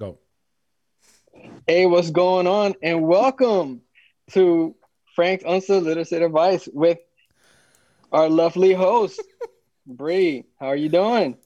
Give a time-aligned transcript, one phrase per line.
[0.00, 0.18] Go.
[1.66, 2.74] Hey, what's going on?
[2.82, 3.82] And welcome
[4.30, 4.74] to
[5.14, 6.96] Frank's Unsolicited Advice with
[8.10, 9.20] our lovely host,
[9.86, 10.46] Bree.
[10.58, 11.36] How are you doing?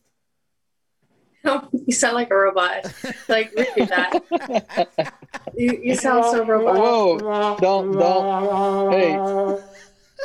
[1.45, 2.94] you sound like a robot.
[3.28, 4.22] Like really that.
[5.56, 6.82] You, you sound so robotic.
[6.82, 7.56] Whoa!
[7.60, 8.92] Don't don't.
[8.92, 9.21] Hey,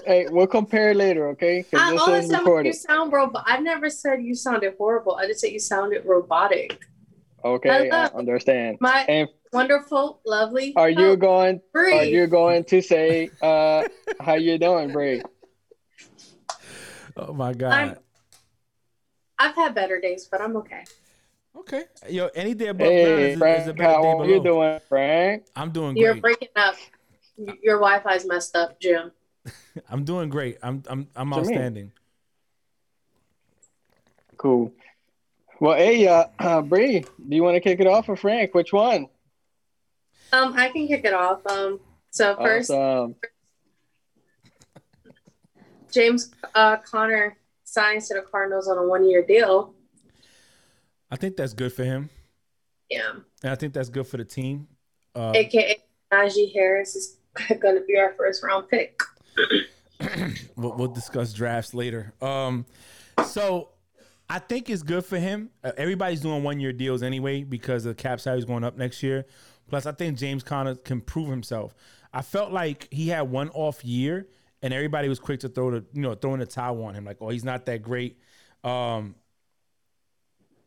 [0.06, 1.64] hey, we'll compare later, okay?
[1.74, 2.76] I Because this said you recorded.
[2.76, 3.44] sound robot.
[3.46, 5.16] I've never said you sounded horrible.
[5.18, 6.80] I just said you sounded robotic.
[7.44, 8.20] Okay, I Hello.
[8.20, 8.78] understand.
[8.82, 10.74] My And wonderful, lovely.
[10.76, 11.62] are you going?
[11.72, 11.94] Bree.
[11.94, 13.84] Are you going to say uh
[14.20, 15.24] how you doing, Bree?
[17.16, 17.72] Oh my god.
[17.74, 17.98] I'm-
[19.42, 20.84] I've had better days, but I'm okay.
[21.56, 21.84] okay.
[22.10, 24.26] Yo, any day above Hey, ground is, is a Frank, better how day are below.
[24.26, 25.44] you doing, Frank?
[25.56, 26.22] I'm doing You're great.
[26.22, 26.76] breaking up.
[27.64, 29.14] Your Wi-Fi's messed up, Jim.
[29.90, 30.58] I'm doing great.
[30.62, 31.56] I'm I'm I'm What you mean?
[31.58, 31.92] outstanding.
[34.36, 34.74] Cool.
[35.60, 38.54] Well, hey, uh, uh Bree, do you want to kick it off for Frank?
[38.54, 39.08] Which one?
[40.32, 41.46] Um, I can kick it off.
[41.46, 41.80] Um,
[42.12, 43.16] so first, Awesome.
[45.92, 49.74] James uh, Conner signs to the Cardinals on a one-year deal.
[51.12, 52.10] I think that's good for him.
[52.90, 53.12] Yeah.
[53.44, 54.68] And I think that's good for the team.
[55.16, 55.78] Uh, AKA
[56.12, 57.18] Najee Harris is
[57.60, 59.02] going to be our first round pick.
[60.56, 62.14] we'll, we'll discuss drafts later.
[62.22, 62.66] Um,
[63.26, 63.70] so
[64.30, 65.50] I think it's good for him.
[65.64, 69.02] Uh, everybody's doing one year deals anyway because the cap salary is going up next
[69.02, 69.26] year.
[69.68, 71.74] Plus, I think James Conner can prove himself.
[72.14, 74.28] I felt like he had one off year,
[74.62, 77.18] and everybody was quick to throw the you know throwing the towel on him, like
[77.22, 78.20] oh he's not that great.
[78.64, 79.16] Um,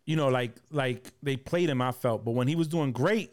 [0.06, 1.80] you know, like like they played him.
[1.82, 3.32] I felt, but when he was doing great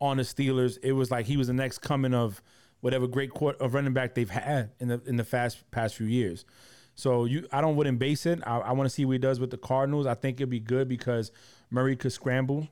[0.00, 2.42] on the Steelers, it was like he was the next coming of
[2.80, 6.06] whatever great court of running back they've had in the in the fast past few
[6.06, 6.44] years.
[6.94, 8.40] So you, I don't wouldn't base it.
[8.46, 10.06] I, I want to see what he does with the Cardinals.
[10.06, 11.32] I think it'd be good because
[11.70, 12.68] Murray could scramble,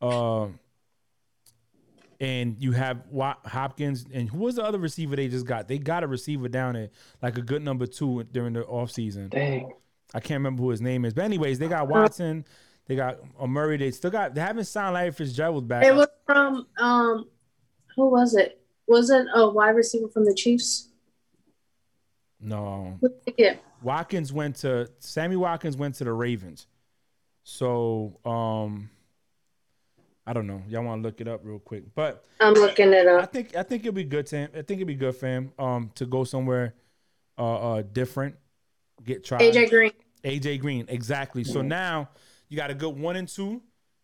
[0.00, 0.46] uh,
[2.20, 3.04] and you have
[3.44, 5.68] Hopkins and who was the other receiver they just got?
[5.68, 6.90] They got a receiver down there
[7.22, 9.30] like a good number two during the offseason.
[9.30, 9.72] Dang.
[10.12, 12.44] I can't remember who his name is, but anyways, they got Watson,
[12.86, 13.76] they got uh, Murray.
[13.76, 15.84] They still got they haven't signed Larry Fitzgerald back.
[15.84, 17.28] It was from um,
[17.94, 18.60] who was it?
[18.88, 20.89] Was it a wide receiver from the Chiefs?
[22.40, 22.98] No,
[23.36, 23.58] did?
[23.82, 26.66] Watkins went to Sammy Watkins went to the Ravens.
[27.42, 28.90] So um
[30.26, 30.62] I don't know.
[30.68, 31.84] Y'all want to look it up real quick.
[31.94, 33.22] But I'm looking it up.
[33.22, 34.50] I think I think it'd be good to him.
[34.52, 36.74] I think it'd be good for him um to go somewhere
[37.38, 38.36] uh uh different.
[39.02, 39.40] Get tried.
[39.40, 39.92] AJ Green.
[40.24, 41.44] AJ Green, exactly.
[41.44, 42.10] So now
[42.48, 43.62] you got a good one and two.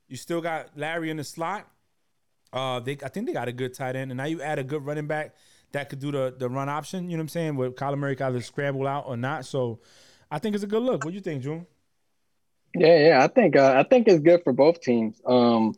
[0.09, 1.69] You still got Larry in the slot.
[2.53, 4.65] Uh, they I think they got a good tight end, and now you add a
[4.65, 5.35] good running back
[5.77, 7.11] that could do the the run option.
[7.11, 7.57] You know what I'm saying?
[7.57, 9.45] With Kyler Murray either scramble out or not.
[9.45, 9.81] So
[10.31, 11.05] I think it's a good look.
[11.05, 11.67] What do you think, June?
[12.75, 13.25] Yeah, yeah.
[13.25, 15.21] I think uh, I think it's good for both teams.
[15.27, 15.75] Um,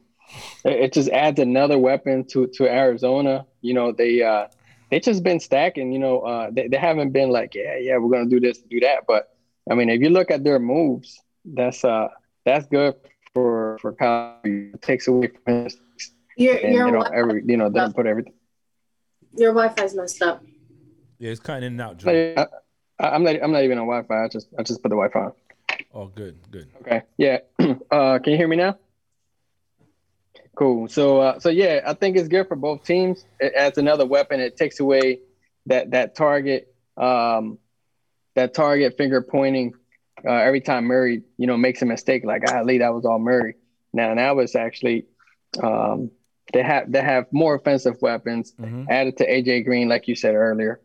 [0.64, 3.44] it, it just adds another weapon to to Arizona.
[3.60, 4.46] You know, they uh,
[4.90, 5.92] they just been stacking.
[5.92, 8.78] You know, uh, they, they haven't been like, yeah, yeah, we're gonna do this, do
[8.80, 9.04] that.
[9.06, 9.34] But
[9.68, 12.08] I mean, if you look at their moves, that's uh,
[12.44, 12.94] that's good
[13.34, 14.38] for for Kyle.
[14.44, 15.76] It takes away from his
[16.36, 18.34] Your and your you know every you know they don't put everything.
[19.36, 20.42] Your Wi-Fi's messed up.
[21.18, 22.34] Yeah, it's cutting in and out, June.
[22.36, 22.46] I,
[22.98, 24.24] I, I'm not I'm not even on Wi-Fi.
[24.24, 25.32] I just I just put the Wi-Fi on.
[25.94, 26.68] Oh, good, good.
[26.82, 27.02] Okay.
[27.16, 27.38] Yeah.
[27.90, 28.78] uh, can you hear me now?
[30.56, 30.88] Cool.
[30.88, 33.24] So, uh, so yeah, I think it's good for both teams.
[33.38, 34.40] It adds another weapon.
[34.40, 35.20] It takes away
[35.66, 37.58] that that target, um,
[38.34, 39.74] that target finger pointing
[40.26, 42.24] uh, every time Murray, you know, makes a mistake.
[42.24, 43.54] Like, ah, Lee, that was all Murray.
[43.92, 45.06] Now, now it's actually
[45.62, 46.10] um,
[46.52, 50.34] they have they have more offensive weapons hmm added to AJ Green, like you said
[50.34, 50.80] earlier,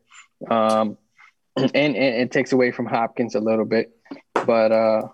[0.50, 0.98] um,
[1.56, 3.96] and, and it takes away from Hopkins a little bit.
[4.46, 5.08] But uh,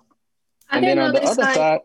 [0.71, 1.55] and then on the other signed.
[1.55, 1.79] side,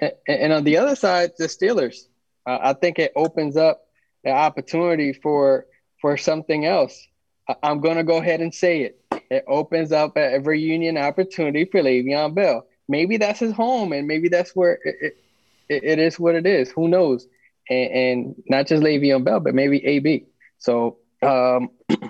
[0.00, 2.06] and, and on the other side, the Steelers.
[2.46, 3.86] Uh, I think it opens up
[4.22, 5.66] the opportunity for
[6.00, 7.06] for something else.
[7.48, 9.00] I, I'm going to go ahead and say it.
[9.30, 12.66] It opens up a, a reunion opportunity for Le'Veon Bell.
[12.88, 15.23] Maybe that's his home, and maybe that's where it, it,
[15.68, 16.70] it, it is what it is.
[16.70, 17.26] Who knows?
[17.68, 20.26] And, and not just Le'Veon Bell, but maybe AB.
[20.58, 21.70] So um,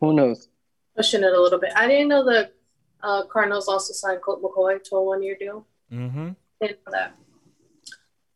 [0.00, 0.48] who knows?
[0.96, 1.72] Pushing it a little bit.
[1.76, 2.50] I didn't know the
[3.02, 5.66] uh, Cardinals also signed Colt McCoy to a one-year deal.
[5.92, 6.30] Mm-hmm.
[6.60, 7.14] Didn't know that.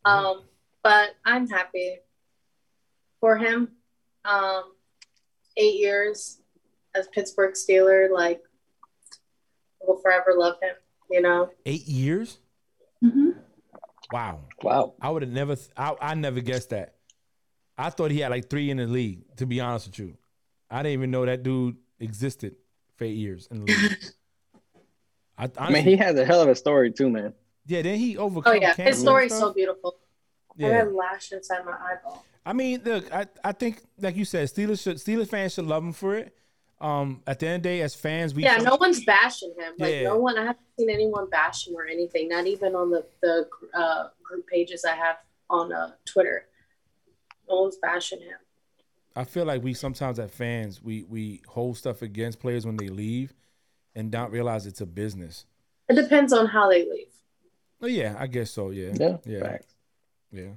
[0.05, 0.43] Um,
[0.83, 1.99] but I'm happy
[3.21, 3.73] for him.
[4.25, 4.73] Um,
[5.57, 6.41] eight years
[6.95, 8.43] as Pittsburgh Steeler, like,
[9.81, 10.75] will forever love him.
[11.11, 11.51] You know.
[11.67, 12.39] Eight years.
[13.05, 13.31] Mm-hmm.
[14.13, 14.41] Wow.
[14.63, 14.95] Wow.
[15.01, 15.57] I would have never.
[15.77, 16.95] I, I never guessed that.
[17.79, 19.23] I thought he had like three in the league.
[19.37, 20.17] To be honest with you,
[20.71, 22.57] I didn't even know that dude existed
[22.97, 23.97] for eight years in the league.
[25.39, 27.33] I, I mean, he has a hell of a story too, man.
[27.67, 28.53] Yeah, then he overcome.
[28.53, 29.97] Oh yeah, his and story's so beautiful.
[30.51, 30.85] I Yeah.
[30.85, 32.25] got lashed inside my eyeball.
[32.45, 35.83] I mean, look, I, I think like you said, Steelers should Steelers fans should love
[35.83, 36.37] him for it.
[36.81, 39.75] Um, at the end of the day, as fans, we Yeah, no one's bashing him.
[39.79, 40.05] Like Yeah.
[40.05, 42.29] no one, I haven't seen anyone bash him or anything.
[42.29, 45.17] Not even on the the uh, group pages I have
[45.51, 46.47] on uh, Twitter.
[47.49, 48.39] No one's bashing him.
[49.15, 52.89] I feel like we sometimes as fans we we hold stuff against players when they
[52.89, 53.35] leave,
[53.95, 55.45] and don't realize it's a business.
[55.89, 57.09] It depends on how they leave.
[57.83, 58.71] Oh yeah, I guess so.
[58.71, 59.17] Yeah, Yeah.
[59.27, 59.75] yeah, Facts.
[60.33, 60.51] yeah.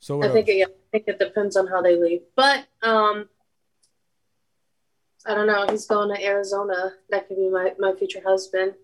[0.00, 2.22] So I what think it, yeah, I think it depends on how they leave.
[2.34, 3.28] But um,
[5.26, 5.66] I don't know.
[5.68, 6.92] He's going to Arizona.
[7.10, 8.74] That could be my, my future husband.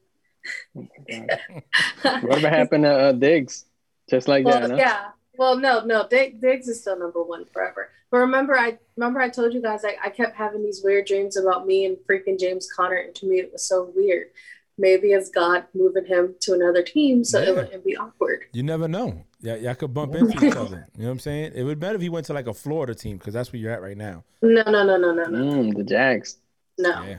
[0.72, 3.64] Whatever happened to uh, Diggs?
[4.10, 4.76] Just like well, that, huh?
[4.76, 5.08] yeah.
[5.36, 6.06] Well, no, no.
[6.08, 7.90] Dig, Diggs is still number one forever.
[8.10, 11.36] But remember, I remember I told you guys I, I kept having these weird dreams
[11.36, 14.28] about me and freaking James Conner, and to me it was so weird.
[14.76, 17.50] Maybe it's God moving him to another team, so Yeah.
[17.50, 18.46] it wouldn't be awkward.
[18.52, 19.24] You never know.
[19.40, 20.88] Yeah, y'all could bump into each other.
[20.96, 21.52] You know what I'm saying?
[21.54, 23.60] It would be better if he went to like a Florida team because that's where
[23.60, 24.24] you're at right now.
[24.42, 26.38] No, no, no, no, no, no, Mm, the Jags.
[26.78, 26.90] no.
[27.04, 27.18] Yeah.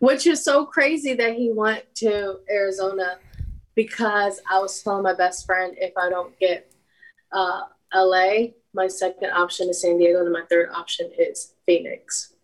[0.00, 3.18] Which is so crazy that he went to Arizona
[3.74, 6.72] because I was telling my best friend if I don't get
[7.32, 7.62] uh,
[7.94, 12.34] LA, my second option is San Diego, and my third option is Phoenix.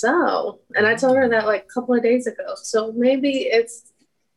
[0.00, 2.54] So, and I told her that like a couple of days ago.
[2.56, 3.92] So maybe it's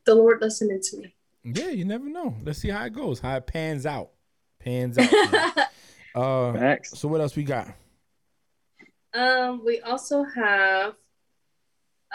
[0.06, 1.15] the Lord listening to me.
[1.44, 2.35] Yeah, you never know.
[2.44, 4.11] Let's see how it goes, how it pans out.
[4.59, 5.11] Pans out.
[5.31, 5.53] man.
[6.15, 6.97] uh, Facts.
[7.00, 7.67] so what else we got?
[9.13, 10.94] um, we also have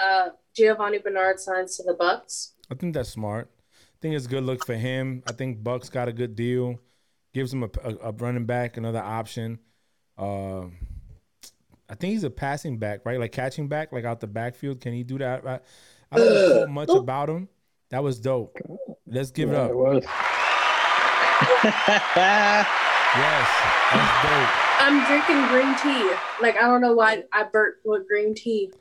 [0.01, 2.53] uh, Giovani Bernard signs to the Bucks.
[2.71, 3.51] I think that's smart.
[3.73, 5.23] I think it's a good look for him.
[5.27, 6.79] I think Bucks got a good deal.
[7.33, 9.59] Gives him a, a, a running back, another option.
[10.17, 10.67] Uh,
[11.89, 13.19] I think he's a passing back, right?
[13.19, 14.81] Like catching back, like out the backfield.
[14.81, 15.47] Can he do that?
[15.47, 15.61] I,
[16.11, 16.99] I don't know Uh, much oh.
[16.99, 17.49] about him.
[17.91, 18.57] That was dope.
[19.07, 19.71] Let's give it up.
[19.71, 20.05] It was.
[23.17, 23.49] Yes,
[23.93, 24.51] that's dope.
[24.81, 26.11] I'm drinking green tea.
[26.43, 28.73] Like I don't know why I burnt with green tea.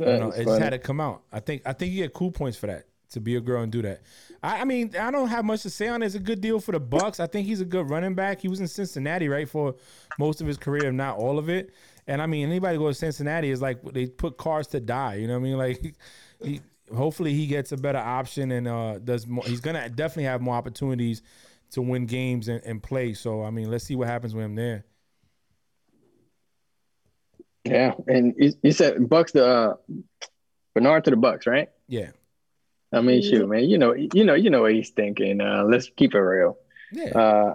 [0.00, 0.30] I don't know.
[0.30, 1.22] That's It just had to come out.
[1.32, 3.70] I think I think you get cool points for that to be a girl and
[3.72, 4.02] do that.
[4.42, 6.06] I, I mean, I don't have much to say on it.
[6.06, 7.18] It's a good deal for the Bucks.
[7.20, 8.40] I think he's a good running back.
[8.40, 9.74] He was in Cincinnati, right, for
[10.18, 11.70] most of his career, if not all of it.
[12.06, 15.14] And I mean, anybody go to Cincinnati is like they put cars to die.
[15.16, 15.56] You know what I mean?
[15.56, 15.96] Like,
[16.42, 16.60] he,
[16.94, 19.44] hopefully he gets a better option and uh, does more.
[19.44, 21.22] He's gonna definitely have more opportunities
[21.70, 23.14] to win games and, and play.
[23.14, 24.84] So I mean, let's see what happens with him there.
[27.64, 29.74] Yeah, and you, you said Bucks the uh,
[30.74, 31.70] Bernard to the Bucks, right?
[31.88, 32.10] Yeah,
[32.92, 35.40] I mean, shoot, man, you know, you know, you know what he's thinking.
[35.40, 36.58] Uh, let's keep it real.
[36.92, 37.54] yeah, Uh,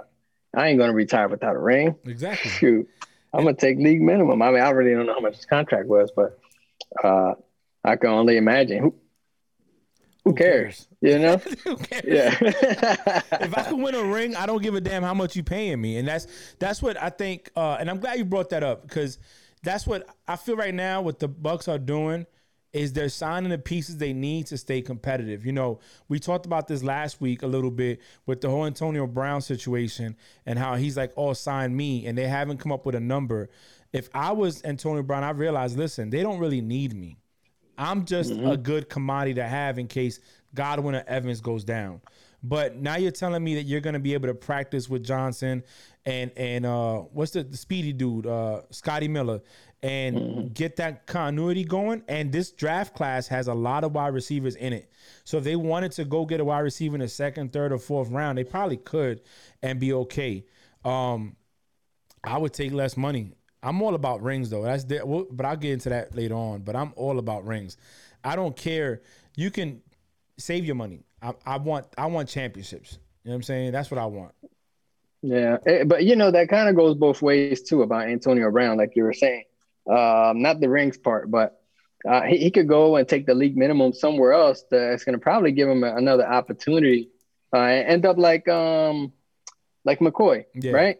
[0.55, 1.95] I ain't gonna retire without a ring.
[2.05, 2.49] exactly.
[2.49, 2.89] Shoot,
[3.33, 4.41] I'm gonna take league minimum.
[4.41, 6.39] I mean, I really don't know how much his contract was, but
[7.03, 7.33] uh,
[7.83, 8.79] I can only imagine.
[8.79, 8.95] Who,
[10.25, 10.87] who cares?
[11.01, 11.37] You know?
[11.63, 12.03] Who cares?
[12.05, 12.37] Yeah.
[12.41, 15.79] if I can win a ring, I don't give a damn how much you paying
[15.79, 16.27] me, and that's
[16.59, 17.51] that's what I think.
[17.55, 19.17] Uh, and I'm glad you brought that up because
[19.63, 21.01] that's what I feel right now.
[21.01, 22.25] What the Bucks are doing
[22.71, 25.45] is they're signing the pieces they need to stay competitive.
[25.45, 29.07] You know, we talked about this last week a little bit with the whole Antonio
[29.07, 32.95] Brown situation and how he's like, "Oh, sign me," and they haven't come up with
[32.95, 33.49] a number.
[33.91, 37.17] If I was Antonio Brown, I realized, listen, they don't really need me.
[37.77, 40.19] I'm just a good commodity to have in case
[40.53, 42.01] Godwin or Evans goes down.
[42.43, 45.63] But now you're telling me that you're going to be able to practice with Johnson
[46.05, 49.41] and and uh, what's the, the speedy dude, uh, Scotty Miller,
[49.81, 52.03] and get that continuity going.
[52.07, 54.91] And this draft class has a lot of wide receivers in it.
[55.23, 57.77] So if they wanted to go get a wide receiver in the second, third, or
[57.77, 59.21] fourth round, they probably could
[59.61, 60.45] and be okay.
[60.83, 61.35] Um,
[62.23, 63.33] I would take less money.
[63.61, 64.63] I'm all about rings though.
[64.63, 66.61] That's the, well, but I'll get into that later on.
[66.61, 67.77] But I'm all about rings.
[68.23, 69.01] I don't care.
[69.35, 69.81] You can
[70.37, 71.03] save your money.
[71.21, 72.97] I, I want I want championships.
[73.23, 73.71] You know what I'm saying?
[73.71, 74.33] That's what I want.
[75.21, 78.77] Yeah, eh, but you know that kind of goes both ways too about Antonio Brown,
[78.77, 79.43] like you were saying.
[79.87, 81.59] Um, not the rings part, but
[82.07, 84.63] uh, he, he could go and take the league minimum somewhere else.
[84.71, 87.09] That's going to probably give him another opportunity.
[87.53, 89.11] Uh, and end up like um,
[89.83, 90.71] like McCoy, Yeah.
[90.71, 90.97] right?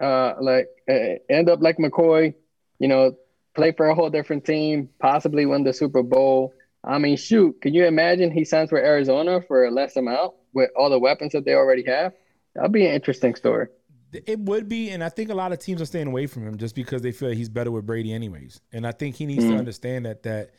[0.00, 2.34] Uh, like uh, end up like McCoy.
[2.78, 3.16] You know,
[3.56, 6.52] play for a whole different team, possibly win the Super Bowl.
[6.84, 10.70] I mean, shoot, can you imagine he signs for Arizona for a less amount with
[10.76, 12.12] all the weapons that they already have?
[12.54, 13.66] That'll be an interesting story.
[14.12, 16.56] It would be, and I think a lot of teams are staying away from him
[16.56, 18.60] just because they feel he's better with Brady, anyways.
[18.72, 19.58] And I think he needs to mm.
[19.58, 20.22] understand that.
[20.22, 20.50] That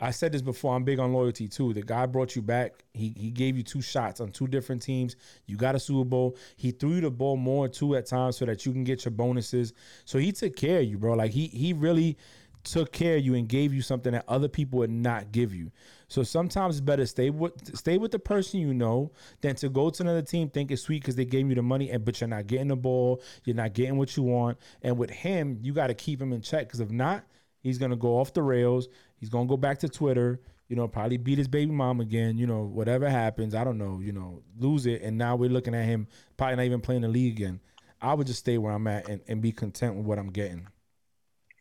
[0.00, 0.74] I said this before.
[0.74, 1.72] I'm big on loyalty too.
[1.72, 2.84] The guy brought you back.
[2.92, 5.16] He he gave you two shots on two different teams.
[5.46, 6.36] You got a Super Bowl.
[6.56, 9.12] He threw you the ball more too at times so that you can get your
[9.12, 9.72] bonuses.
[10.04, 11.14] So he took care of you, bro.
[11.14, 12.18] Like he he really
[12.66, 15.70] took care of you and gave you something that other people would not give you.
[16.08, 19.88] So sometimes it's better stay with stay with the person you know than to go
[19.88, 22.28] to another team think it's sweet because they gave you the money and but you're
[22.28, 24.58] not getting the ball, you're not getting what you want.
[24.82, 27.24] And with him, you got to keep him in check because if not,
[27.60, 28.88] he's gonna go off the rails.
[29.18, 30.40] He's gonna go back to Twitter.
[30.68, 32.36] You know, probably beat his baby mom again.
[32.36, 34.00] You know, whatever happens, I don't know.
[34.00, 37.08] You know, lose it, and now we're looking at him probably not even playing the
[37.08, 37.60] league again.
[38.00, 40.66] I would just stay where I'm at and, and be content with what I'm getting.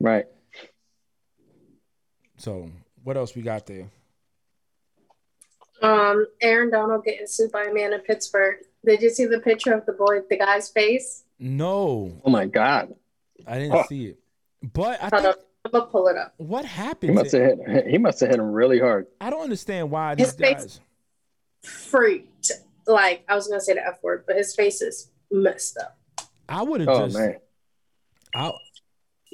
[0.02, 0.26] Right.
[2.38, 2.70] So,
[3.04, 3.88] what else we got there?
[5.82, 8.58] Um, Aaron Donald getting sued by a man in Pittsburgh.
[8.86, 11.24] Did you see the picture of the boy, the guy's face?
[11.40, 12.96] No, Oh my God.
[13.46, 13.84] I didn't Oh.
[13.90, 14.20] see it.
[14.74, 15.40] But I Hold think up.
[15.66, 16.34] I'm gonna pull it up.
[16.38, 17.16] what He happened?
[17.16, 17.88] must to- have hit.
[17.88, 19.08] He must have hit him really hard.
[19.20, 20.80] I don't understand why His these face- guys.
[21.64, 22.52] Freaked.
[22.88, 25.98] Like I was gonna say the F word, but his face is messed up.
[26.48, 27.18] I would have just Oh just.
[27.18, 27.40] man.
[28.36, 28.52] I,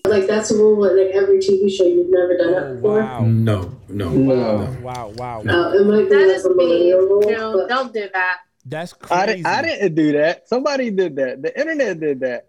[0.08, 3.00] Like that's a rule with like every TV show you've never done it before.
[3.00, 3.22] wow!
[3.25, 4.10] No, no.
[4.10, 4.75] No.
[4.81, 5.10] Wow!
[5.15, 5.39] Wow!
[5.46, 5.70] Wow!
[5.70, 6.55] Uh, it might be That like is a me.
[6.65, 8.39] millennial rule, No, but don't do that.
[8.65, 9.43] That's I, crazy.
[9.43, 10.48] di- I didn't do that.
[10.50, 11.41] Somebody did that.
[11.41, 12.48] The internet did that.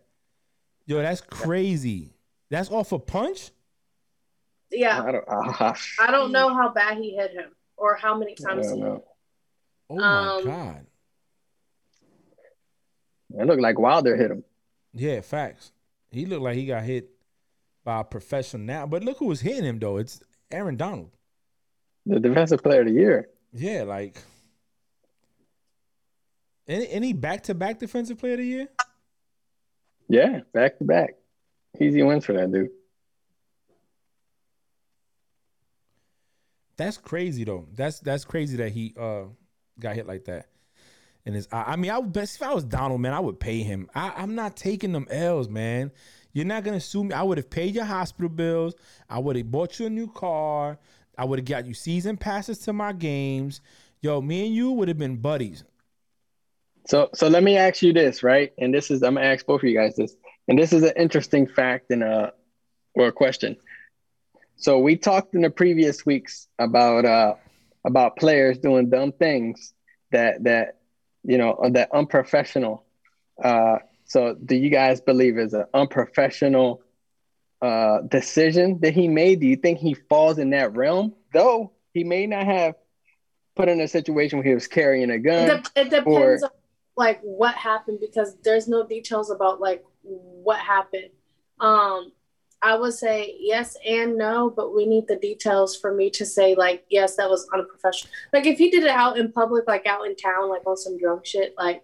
[0.87, 2.11] Yo, that's crazy.
[2.51, 3.51] That's off a punch.
[4.71, 5.25] Yeah, I don't.
[5.29, 8.83] Uh, I don't know how bad he hit him or how many times don't he.
[8.83, 9.05] know.
[9.91, 10.87] Oh my Um, god!
[13.39, 14.43] It looked like Wilder hit him.
[14.95, 15.73] Yeah, facts.
[16.11, 17.09] He looked like he got hit
[17.85, 18.87] by a professional now.
[18.87, 19.99] But look who was hitting him though.
[19.99, 20.21] It's
[20.51, 21.11] Aaron Donald.
[22.07, 23.29] The defensive player of the year.
[23.53, 24.17] Yeah, like
[26.67, 28.69] any any back to back defensive player of the year.
[30.09, 31.15] Yeah, back to back.
[31.81, 32.71] Easy wins for that dude.
[36.77, 37.67] That's crazy though.
[37.75, 39.25] That's that's crazy that he uh
[39.79, 40.49] got hit like that.
[41.25, 41.65] And his eye.
[41.69, 43.89] I mean, I would best if I was Donald, man, I would pay him.
[43.95, 45.93] I, I'm not taking them L's, man.
[46.33, 47.15] You're not gonna sue me.
[47.15, 48.75] I would have paid your hospital bills.
[49.09, 50.79] I would have bought you a new car.
[51.17, 53.61] I would have got you season passes to my games.
[54.01, 55.65] Yo, me and you would have been buddies.
[56.87, 58.53] So, so let me ask you this, right?
[58.59, 60.17] And this is I'm gonna ask both of you guys this,
[60.49, 62.33] and this is an interesting fact and a
[62.95, 63.57] or a question.
[64.57, 67.35] So we talked in the previous weeks about uh
[67.85, 69.75] about players doing dumb things
[70.11, 70.79] that that
[71.25, 72.85] you know that unprofessional.
[73.43, 73.79] Uh,
[74.13, 76.83] so do you guys believe is an unprofessional
[77.63, 79.41] uh decision that he made?
[79.41, 81.15] Do you think he falls in that realm?
[81.33, 82.75] Though he may not have
[83.57, 85.63] put in a situation where he was carrying a gun.
[85.75, 86.51] it depends or- on
[86.95, 91.09] like what happened because there's no details about like what happened.
[91.59, 92.13] Um,
[92.61, 96.55] I would say yes and no, but we need the details for me to say
[96.55, 98.13] like yes, that was unprofessional.
[98.35, 100.99] Like if he did it out in public, like out in town, like on some
[100.99, 101.83] drunk shit, like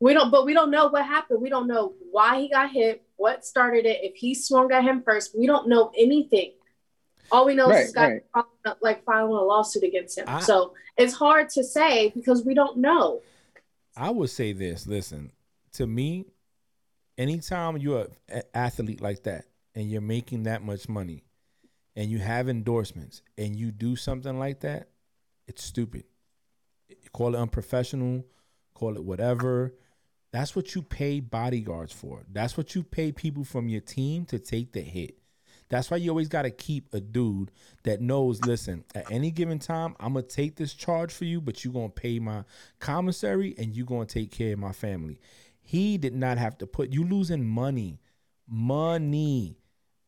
[0.00, 0.30] we don't.
[0.30, 1.40] But we don't know what happened.
[1.40, 4.00] We don't know why he got hit, what started it.
[4.02, 6.52] If he swung at him first, we don't know anything.
[7.32, 8.76] All we know Right, is this guy right.
[8.80, 10.26] like filing a lawsuit against him.
[10.28, 13.22] I- so it's hard to say because we don't know.
[13.96, 14.86] I would say this.
[14.86, 15.32] Listen,
[15.72, 16.26] to me,
[17.18, 21.24] anytime you're an athlete like that and you're making that much money
[21.96, 24.88] and you have endorsements and you do something like that,
[25.48, 26.04] it's stupid.
[27.12, 28.24] Call it unprofessional,
[28.74, 29.74] call it whatever.
[30.36, 32.26] That's what you pay bodyguards for.
[32.30, 35.16] That's what you pay people from your team to take the hit.
[35.70, 37.50] That's why you always got to keep a dude
[37.84, 41.40] that knows, listen, at any given time, I'm going to take this charge for you,
[41.40, 42.44] but you're going to pay my
[42.80, 45.20] commissary and you're going to take care of my family.
[45.62, 48.02] He did not have to put you losing money.
[48.46, 49.56] Money.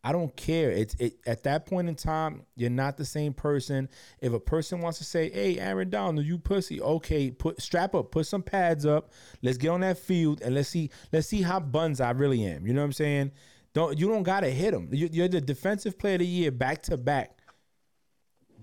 [0.05, 0.71] I don't care.
[0.71, 3.89] It's it, at that point in time, you're not the same person.
[4.21, 8.13] If a person wants to say, "Hey, Aaron Donald, you pussy," okay, put strap up,
[8.13, 9.13] put some pads up.
[9.43, 12.67] Let's get on that field and let's see, let's see how buns I really am.
[12.67, 13.33] You know what I'm saying?
[13.75, 14.89] Don't you don't gotta hit him.
[14.93, 17.39] You, you're the defensive player of the year, back to back,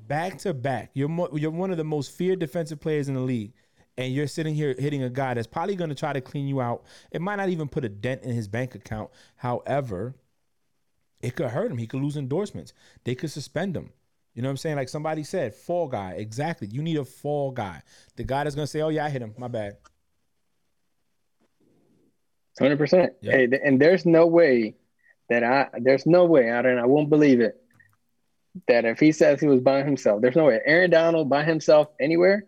[0.07, 0.91] back to back.
[0.93, 3.53] You're mo- you're one of the most feared defensive players in the league,
[3.97, 6.85] and you're sitting here hitting a guy that's probably gonna try to clean you out.
[7.11, 9.11] It might not even put a dent in his bank account.
[9.35, 10.15] However,
[11.25, 11.77] it could hurt him.
[11.77, 12.73] He could lose endorsements.
[13.03, 13.91] They could suspend him.
[14.35, 14.75] You know what I'm saying?
[14.75, 16.11] Like somebody said, fall guy.
[16.17, 16.67] Exactly.
[16.67, 17.81] You need a fall guy.
[18.15, 19.33] The guy that's gonna say, "Oh yeah, I hit him.
[19.37, 19.77] My bad."
[22.59, 23.13] Hundred percent.
[23.21, 24.75] Hey, and there's no way
[25.29, 27.61] that I there's no way I don't I won't believe it
[28.67, 31.87] that if he says he was by himself, there's no way Aaron Donald by himself
[31.99, 32.45] anywhere,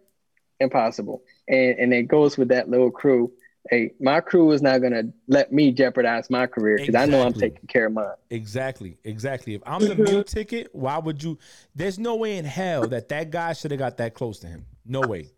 [0.60, 1.24] impossible.
[1.48, 3.32] And and it goes with that little crew.
[3.70, 7.34] Hey, my crew is not gonna let me jeopardize my career because I know I'm
[7.34, 8.08] taking care of mine.
[8.30, 8.98] Exactly.
[9.04, 9.56] Exactly.
[9.56, 10.04] If I'm the mm-hmm.
[10.04, 11.38] mute ticket, why would you?
[11.76, 14.66] There's no way in hell that that guy should have got that close to him.
[14.86, 15.32] No way.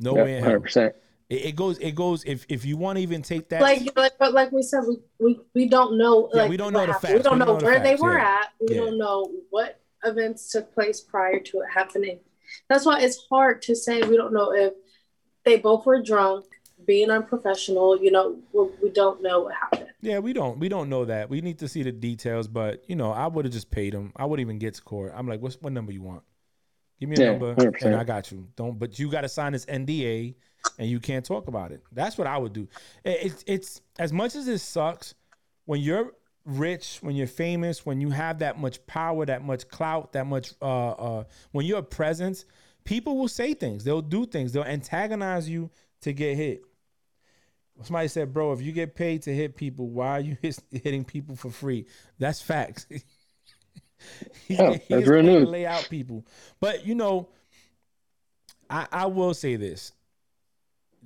[0.00, 0.50] No way in hell.
[0.50, 0.94] Hundred percent.
[1.28, 1.78] It, it goes.
[1.78, 2.24] It goes.
[2.24, 4.96] If if you want to even take that, like, like but like we said, we,
[5.18, 6.30] we, we don't know.
[6.32, 7.12] Yeah, Like we don't know the facts.
[7.12, 8.38] We don't We know, don't know the where they were yeah.
[8.40, 8.52] at.
[8.60, 8.82] We Yeah.
[8.82, 12.20] don't know what events took place prior to it happening.
[12.68, 14.02] That's why it's hard to say.
[14.02, 14.72] We don't know if
[15.44, 16.46] they both were drunk,
[16.88, 18.02] being unprofessional.
[18.02, 19.90] You know, we, we don't know what happened.
[20.00, 21.30] yeah, we don't we don't know that.
[21.30, 22.48] We need to see the details.
[22.48, 24.12] But you know, I would have just paid him.
[24.16, 25.12] I wouldn't even get to court.
[25.14, 26.24] I'm like, what's what number you want?
[26.98, 27.82] Give me a Yeah, number, 100%.
[27.82, 28.48] and I got you.
[28.56, 28.76] Don't.
[28.76, 30.34] But you got to sign this NDA,
[30.78, 31.80] and you can't talk about it.
[31.92, 32.66] That's what I would do.
[33.04, 35.14] It- It's it's as much as it sucks
[35.66, 36.12] when you're
[36.44, 40.54] rich, when you're famous, when you have that much power, that much clout, that much
[40.62, 42.46] uh uh when you're a presence,
[42.84, 43.84] people will say things.
[43.84, 44.52] They'll do things.
[44.52, 46.62] They'll antagonize you to get hit.
[47.82, 51.04] Somebody said, "Bro, if you get paid to hit people, why are you hit, hitting
[51.04, 51.86] people for free?"
[52.18, 52.86] That's facts.
[54.46, 55.48] Yeah, that's real news.
[55.48, 56.24] Lay out people,
[56.60, 57.28] but you know,
[58.70, 59.92] I I will say this: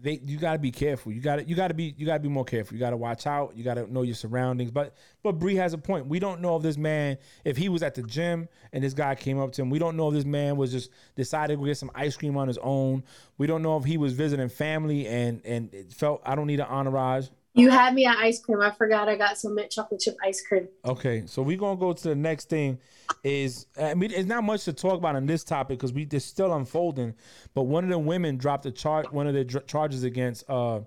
[0.00, 1.12] they you got to be careful.
[1.12, 2.74] You got to you got to be you got to be more careful.
[2.74, 3.56] You got to watch out.
[3.56, 4.70] You got to know your surroundings.
[4.70, 6.06] But but Bree has a point.
[6.06, 9.14] We don't know if this man, if he was at the gym and this guy
[9.14, 9.70] came up to him.
[9.70, 12.48] We don't know if this man was just decided to get some ice cream on
[12.48, 13.04] his own.
[13.38, 16.60] We don't know if he was visiting family and and it felt I don't need
[16.60, 17.28] an entourage.
[17.54, 18.62] You had me at ice cream.
[18.62, 20.68] I forgot I got some mint chocolate chip ice cream.
[20.86, 22.78] Okay, so we're gonna go to the next thing.
[23.22, 26.24] Is I mean, it's not much to talk about on this topic because we it's
[26.24, 27.14] still unfolding.
[27.52, 30.80] But one of the women dropped a charge, one of the dr- charges against uh,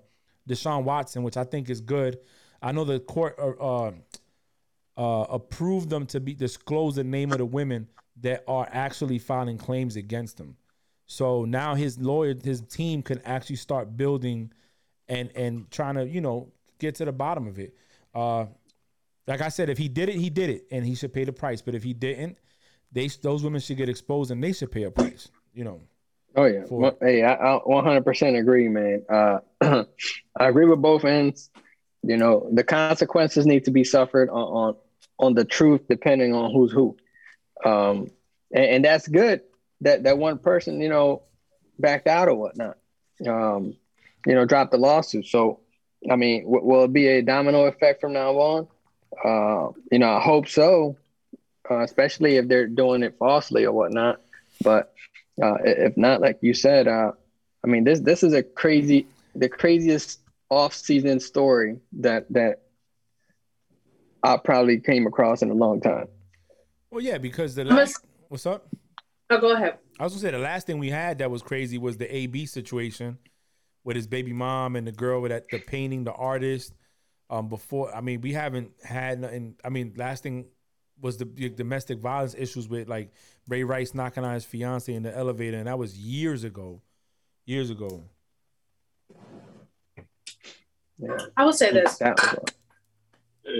[0.48, 2.18] Deshaun Watson, which I think is good.
[2.60, 3.92] I know the court uh, uh,
[4.96, 7.86] uh, approved them to be disclose the name of the women
[8.22, 10.56] that are actually filing claims against him.
[11.06, 14.52] So now his lawyer, his team can actually start building
[15.08, 17.74] and and trying to you know get to the bottom of it.
[18.14, 18.46] Uh,
[19.26, 21.32] like I said, if he did it, he did it, and he should pay the
[21.32, 21.60] price.
[21.60, 22.38] But if he didn't,
[22.92, 25.28] they those women should get exposed, and they should pay a price.
[25.54, 25.80] You know.
[26.36, 26.64] Oh yeah.
[26.66, 29.02] For- hey, I, I 100% agree, man.
[29.08, 29.38] Uh,
[30.38, 31.50] I agree with both ends.
[32.02, 34.76] You know, the consequences need to be suffered on on,
[35.18, 36.96] on the truth, depending on who's who.
[37.64, 38.10] Um,
[38.52, 39.40] and, and that's good
[39.80, 41.22] that that one person, you know,
[41.78, 42.76] backed out or whatnot.
[43.26, 43.76] Um,
[44.26, 45.26] you know, dropped the lawsuit.
[45.26, 45.60] So,
[46.10, 48.68] I mean, w- will it be a domino effect from now on?
[49.24, 50.96] Uh, you know, I hope so,
[51.70, 54.20] uh, especially if they're doing it falsely or whatnot.
[54.62, 54.92] But
[55.42, 57.12] uh, if not, like you said, uh,
[57.64, 62.62] I mean, this this is a crazy, the craziest off-season story that that
[64.22, 66.08] I probably came across in a long time.
[66.90, 68.68] Well, yeah, because the last what's up?
[69.30, 69.78] Oh, go ahead.
[69.98, 72.46] I was gonna say the last thing we had that was crazy was the AB
[72.46, 73.18] situation
[73.86, 76.74] with his baby mom and the girl with that the painting, the artist.
[77.30, 79.54] Um, before I mean, we haven't had nothing.
[79.64, 80.46] I mean, last thing
[81.00, 83.12] was the, the domestic violence issues with like
[83.48, 86.82] Ray Rice knocking on his fiance in the elevator, and that was years ago.
[87.46, 88.04] Years ago.
[90.98, 91.98] Yeah, I would say this.
[91.98, 93.54] that was all.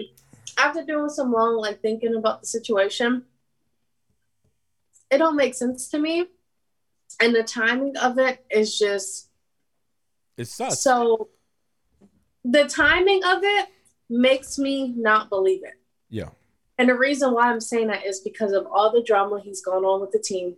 [0.59, 3.23] after doing some long like thinking about the situation
[5.11, 6.27] it don't make sense to me
[7.21, 9.29] and the timing of it is just
[10.37, 10.81] It sucks.
[10.81, 11.29] so
[12.44, 13.68] the timing of it
[14.09, 15.75] makes me not believe it
[16.11, 16.29] yeah.
[16.79, 19.85] and the reason why i'm saying that is because of all the drama he's gone
[19.85, 20.55] on with the team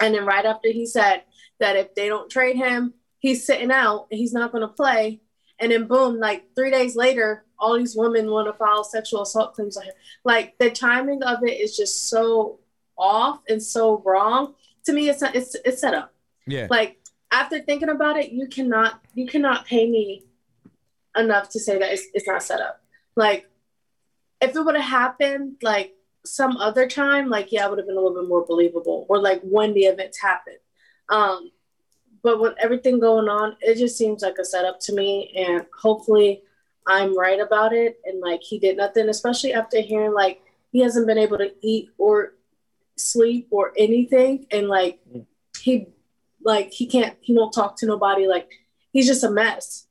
[0.00, 1.22] and then right after he said
[1.58, 5.20] that if they don't trade him he's sitting out and he's not going to play
[5.58, 9.54] and then boom like three days later all these women want to file sexual assault
[9.54, 12.58] claims on him like the timing of it is just so
[12.98, 16.12] off and so wrong to me it's it's it's set up
[16.46, 16.66] Yeah.
[16.68, 16.98] like
[17.30, 20.24] after thinking about it you cannot you cannot pay me
[21.16, 22.80] enough to say that it's, it's not set up.
[23.14, 23.48] Like
[24.40, 27.96] if it would have happened like some other time like yeah it would have been
[27.96, 30.58] a little bit more believable or like when the events happened.
[31.08, 31.50] Um
[32.22, 36.42] but with everything going on it just seems like a setup to me and hopefully
[36.88, 40.40] i'm right about it and like he did nothing especially after hearing like
[40.72, 42.32] he hasn't been able to eat or
[42.96, 44.98] sleep or anything and like
[45.60, 45.86] he
[46.46, 48.26] like he can't he won't talk to nobody.
[48.26, 48.48] Like
[48.92, 49.86] he's just a mess.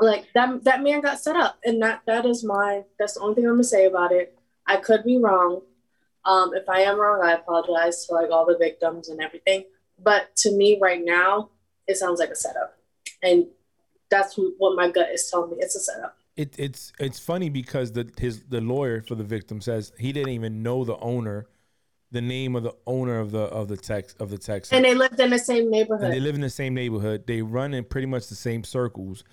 [0.00, 3.34] Like that that man got set up and that that is my that's the only
[3.34, 4.38] thing i'm gonna say about it.
[4.66, 5.60] I could be wrong.
[6.24, 9.64] Um if i am wrong i apologize to like all the victims and everything.
[10.02, 11.50] But to me right now
[11.86, 12.78] it sounds like a setup.
[13.22, 13.46] And
[14.10, 15.56] that's what my gut is telling me.
[15.60, 16.16] It's a setup.
[16.36, 20.32] It, it's it's funny because the his the lawyer for the victim says he didn't
[20.32, 21.46] even know the owner,
[22.14, 24.72] the name of the owner of the of the text of the text.
[24.72, 27.26] and they lived in the same and they live in the same neighborhood.
[27.26, 29.24] They run in pretty much the same circles.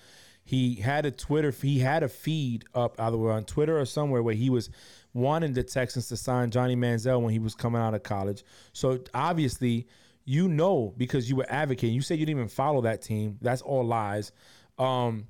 [0.44, 1.52] He had a Twitter.
[1.52, 4.68] He had a feed up either on Twitter or somewhere where he was
[5.14, 8.42] wanting the Texans to sign Johnny Manziel when he was coming out of college.
[8.72, 9.86] So obviously,
[10.24, 11.94] you know because you were advocating.
[11.94, 13.38] You said you didn't even follow that team.
[13.40, 14.32] That's all lies.
[14.76, 15.28] Um,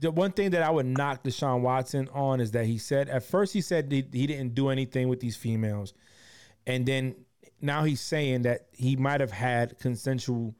[0.00, 3.24] the one thing that I would knock Deshaun Watson on is that he said at
[3.24, 5.94] first he said he, he didn't do anything with these females,
[6.66, 7.14] and then
[7.60, 10.54] now he's saying that he might have had consensual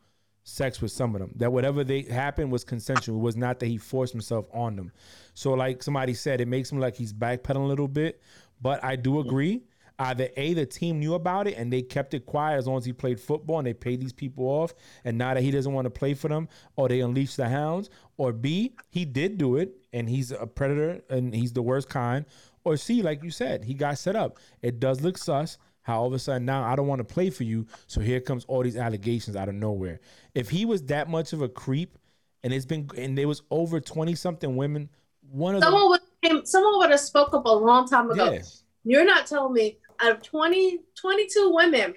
[0.48, 1.32] sex with some of them.
[1.36, 3.18] That whatever they happened was consensual.
[3.18, 4.92] It was not that he forced himself on them.
[5.34, 8.20] So like somebody said, it makes him like he's backpedaling a little bit.
[8.60, 9.62] But I do agree.
[10.00, 12.84] Either A, the team knew about it and they kept it quiet as long as
[12.84, 14.72] he played football and they paid these people off.
[15.04, 17.90] And now that he doesn't want to play for them, or they unleashed the hounds.
[18.16, 22.24] Or B, he did do it and he's a predator and he's the worst kind.
[22.64, 24.38] Or C, like you said, he got set up.
[24.62, 27.30] It does look sus how all of a sudden now I don't want to play
[27.30, 27.66] for you.
[27.86, 30.00] So here comes all these allegations out of nowhere.
[30.34, 31.98] If he was that much of a creep
[32.44, 34.90] and it's been and there was over 20 something women,
[35.30, 38.32] one of Someone them would someone would have spoke up a long time ago.
[38.32, 38.42] Yeah.
[38.84, 41.94] You're not telling me out of 20, 22 women,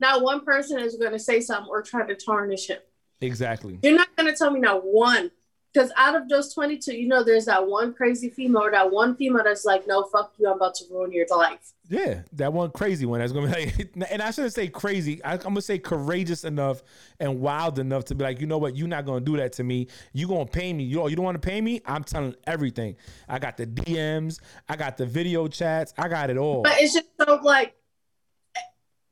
[0.00, 2.78] not one person is going to say something or try to tarnish him.
[3.20, 3.78] Exactly.
[3.82, 5.30] You're not going to tell me not one.
[5.74, 9.16] Because out of those 22, you know, there's that one crazy female or that one
[9.16, 11.72] female that's like, no, fuck you, I'm about to ruin your life.
[11.88, 13.18] Yeah, that one crazy one.
[13.18, 15.22] That's gonna be like, and I shouldn't say crazy.
[15.24, 16.82] I, I'm gonna say courageous enough
[17.18, 18.76] and wild enough to be like, you know what?
[18.76, 19.88] You're not gonna do that to me.
[20.12, 20.84] You gonna pay me?
[20.84, 21.82] You you don't want to pay me?
[21.84, 22.96] I'm telling everything.
[23.28, 24.40] I got the DMs.
[24.68, 25.92] I got the video chats.
[25.98, 26.62] I got it all.
[26.62, 27.74] But it's just so like,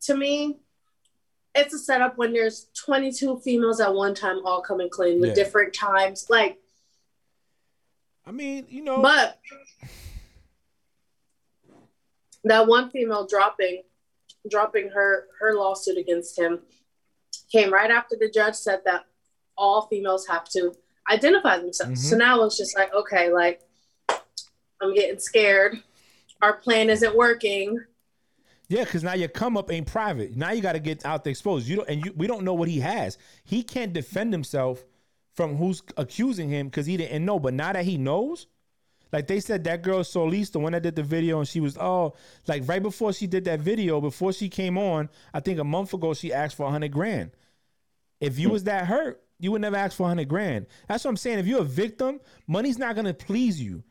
[0.02, 0.60] to me,
[1.54, 5.34] it's a setup when there's 22 females at one time all coming clean with Yeah.
[5.44, 6.28] different times.
[6.30, 6.58] Like,
[8.26, 9.38] I mean, you know, But
[12.44, 13.82] that one female dropping
[14.50, 16.60] dropping her her lawsuit against him
[17.50, 19.04] came right after the judge said that
[19.56, 20.72] all females have to
[21.10, 22.04] identify themselves.
[22.04, 22.10] Mhm.
[22.10, 23.60] So now it's just like, okay, like
[24.80, 25.80] I'm getting scared.
[26.40, 27.84] Our plan isn't working.
[28.72, 30.34] Yeah, because now your come up ain't private.
[30.34, 31.68] Now you got to get out there exposed.
[31.68, 33.18] You don't, and you, we don't know what he has.
[33.44, 34.82] He can't defend himself
[35.34, 37.38] from who's accusing him because he didn't know.
[37.38, 38.46] But now that he knows,
[39.12, 41.76] like they said, that girl Solis, the one that did the video, and she was
[41.76, 42.14] oh,
[42.48, 45.92] like right before she did that video, before she came on, I think a month
[45.92, 47.32] ago, she asked for a hundred grand.
[48.20, 50.64] If you was that hurt, you would never ask for a hundred grand.
[50.88, 51.40] That's what I'm saying.
[51.40, 53.84] If you're a victim, money's not gonna please you.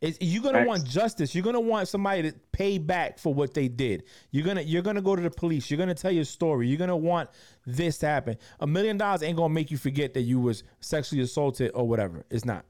[0.00, 0.68] It's, you're gonna Facts.
[0.68, 1.34] want justice.
[1.34, 4.04] You're gonna want somebody to pay back for what they did.
[4.30, 5.70] You're gonna you're gonna go to the police.
[5.70, 6.68] You're gonna tell your story.
[6.68, 7.30] You're gonna want
[7.64, 8.36] this to happen.
[8.60, 12.26] A million dollars ain't gonna make you forget that you was sexually assaulted or whatever.
[12.30, 12.66] It's not.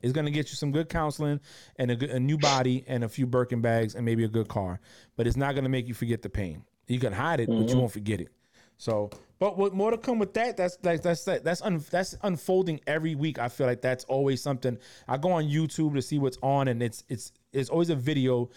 [0.00, 1.38] It's gonna get you some good counseling
[1.76, 4.48] and a, good, a new body and a few Birkin bags and maybe a good
[4.48, 4.80] car.
[5.16, 6.64] But it's not gonna make you forget the pain.
[6.88, 7.78] You can hide it, but you mm-hmm.
[7.78, 8.28] won't forget it.
[8.78, 9.10] So,
[9.42, 10.56] but what more to come with that?
[10.56, 13.40] That's like that's that's that's un, that's unfolding every week.
[13.40, 14.78] I feel like that's always something.
[15.08, 18.50] I go on YouTube to see what's on, and it's it's it's always a video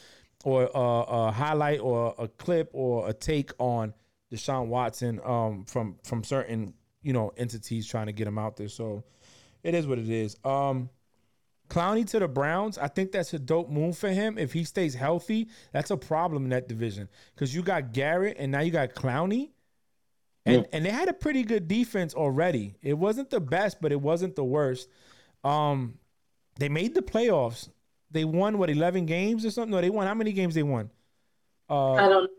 [0.43, 3.95] or a, a highlight or a clip or a take on
[4.31, 8.69] Deshaun Watson um, from from certain you know entities trying to get him out there.
[8.69, 9.05] So
[9.63, 10.37] it is what it is.
[10.45, 10.91] Um,
[11.67, 14.37] Clowney to the Browns, I think that's a dope move for him.
[14.37, 18.51] If he stays healthy, that's a problem in that division because you got Garrett and
[18.51, 19.49] now you got Clowney.
[20.45, 22.75] And, and they had a pretty good defense already.
[22.83, 24.89] It wasn't the best, but it wasn't the worst.
[25.43, 25.97] Um,
[26.59, 27.69] they made the playoffs.
[28.11, 29.71] They won what eleven games or something.
[29.71, 30.05] No, they won.
[30.07, 30.91] How many games they won?
[31.69, 32.29] Uh, I don't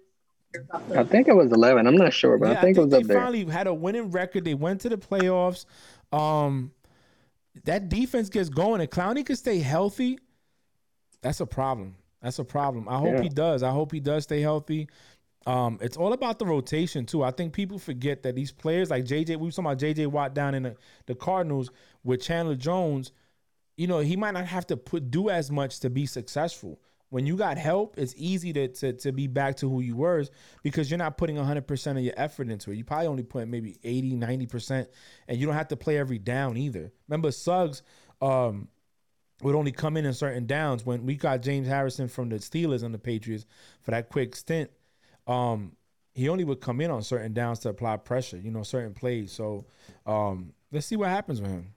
[0.95, 1.87] I think it was 11.
[1.87, 3.09] I'm not sure, but yeah, I think, it was up there.
[3.09, 4.45] They finally had a winning record.
[4.45, 5.67] They went to the playoffs.
[6.13, 6.73] Um,
[7.65, 10.19] that defense gets going, and Clowney could stay healthy.
[11.23, 11.97] That's a problem.
[12.23, 12.89] That's a problem.
[12.89, 13.23] I hope Yeah.
[13.23, 13.63] he does.
[13.63, 14.89] I hope he does stay healthy.
[15.47, 17.23] Um, it's all about the rotation too.
[17.23, 20.35] I think people forget that these players like JJ, we were talking about JJ Watt
[20.35, 21.71] down in the, the Cardinals
[22.03, 23.13] with Chandler Jones.
[23.77, 26.81] You know, he might not have to put do as much to be successful.
[27.11, 30.25] When you got help, it's easy to to, to be back to who you were
[30.65, 32.77] because you're not putting 100% of your effort into it.
[32.77, 34.89] You probably only put maybe 80, 90%,
[35.29, 36.93] and you don't have to play every down either.
[37.09, 37.83] Remember, Suggs
[38.21, 38.67] um,
[39.43, 40.85] would only come in in certain downs.
[40.85, 43.47] When we got James Harrison from the Steelers and the Patriots
[43.83, 44.71] for that quick stint,
[45.27, 45.73] um,
[46.15, 49.33] he only would come in on certain downs to apply pressure, you know, certain plays.
[49.33, 49.67] So
[50.07, 51.75] um, let's see what happens with him.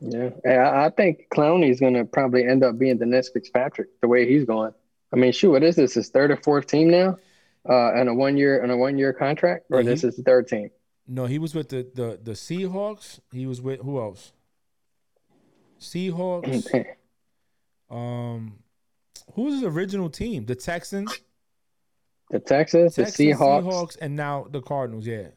[0.00, 4.08] Yeah, I, think think is going to probably end up being the next Fitzpatrick the
[4.08, 4.72] way he's going.
[5.12, 5.94] I mean, shoot, what is this?
[5.94, 7.18] His third or fourth team now,
[7.68, 10.46] uh, and a one year and a one year contract, or this is the third
[10.46, 10.70] team?
[11.08, 13.18] No, he was with the the the Seahawks.
[13.32, 14.32] He was with who else?
[15.80, 16.84] Seahawks.
[17.90, 18.58] Um,
[19.32, 20.44] who was his original team?
[20.44, 21.20] The Texans,
[22.30, 23.96] The Texas, the Texans, Seahawks.
[24.00, 25.06] and now the Cardinals.
[25.06, 25.28] Yeah,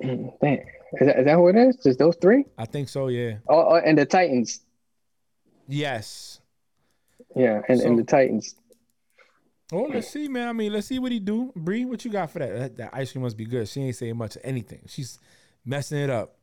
[0.02, 0.64] Dang.
[0.94, 1.76] Is that, is that who it is?
[1.76, 2.44] Just those three?
[2.56, 3.08] I think so.
[3.08, 3.34] Yeah.
[3.48, 4.60] Oh, oh, and the Titans.
[5.68, 6.40] Yes.
[7.36, 8.54] Yeah, and, So- and the Titans.
[9.70, 10.48] Oh, let's see, man.
[10.48, 11.52] I mean, let's see what he do.
[11.54, 12.58] Bree, what you got for that?
[12.58, 12.76] that?
[12.78, 13.68] That ice cream must be good.
[13.68, 14.80] She ain't saying much of anything.
[14.86, 15.18] She's
[15.62, 16.38] messing it up.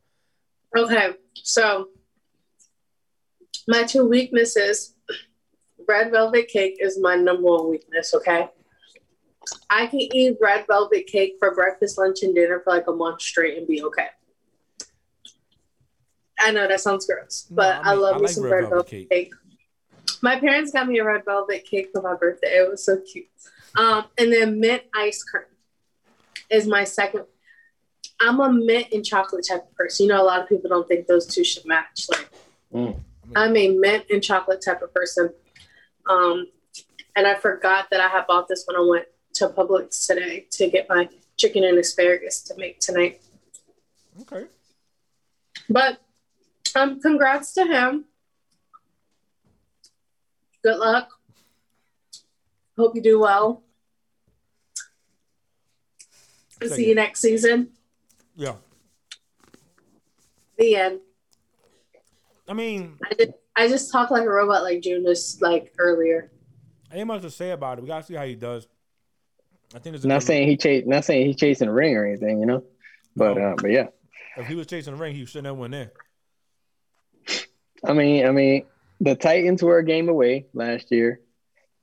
[0.76, 1.88] Okay, so
[3.66, 4.94] my two weaknesses
[5.88, 8.48] red velvet cake is my number one weakness, okay?
[9.70, 13.20] I can eat red velvet cake for breakfast, lunch, and dinner for like a month
[13.20, 14.08] straight and be okay.
[16.38, 18.50] I know that sounds gross, but I I, mean, love I me like some red
[18.50, 19.10] red, velvet velvet cake.
[19.10, 19.32] cake.
[20.22, 22.58] My parents got me a red velvet cake for my birthday.
[22.58, 23.26] It was so cute.
[23.76, 25.44] Um, and then mint ice cream
[26.50, 27.24] is my second.
[28.20, 30.06] I'm a mint and chocolate type of person.
[30.06, 32.06] You know, a lot of people don't think those two should match.
[32.10, 32.30] Like,
[32.74, 32.98] Mm.
[33.34, 35.30] I'm a mint and chocolate type of person.
[36.08, 36.46] Um,
[37.14, 40.70] and I forgot that I had bought this when I went to Publix today to
[40.70, 43.20] get my chicken and asparagus to make tonight.
[44.22, 44.46] Okay.
[45.68, 46.00] But
[46.74, 48.04] um, congrats to him.
[50.62, 51.10] Good luck.
[52.76, 53.62] Hope you do well.
[56.58, 56.88] Thank See you.
[56.90, 57.68] you next season.
[58.34, 58.54] Yeah.
[60.58, 61.00] The end.
[62.48, 66.30] I mean, I just I just talk like a robot like June just like earlier.
[66.90, 67.82] I ain't much to say about it.
[67.82, 68.68] We gotta see how he does.
[69.74, 72.04] I think there's a Not saying he chase, not saying he's chasing a ring or
[72.06, 72.64] anything, you know.
[73.14, 73.42] But No.
[73.52, 73.88] uh, but yeah,
[74.36, 75.92] if he was chasing the ring, he shouldn't have went there.
[77.84, 78.64] I mean, I mean,
[79.00, 81.20] the Titans were a game away last year.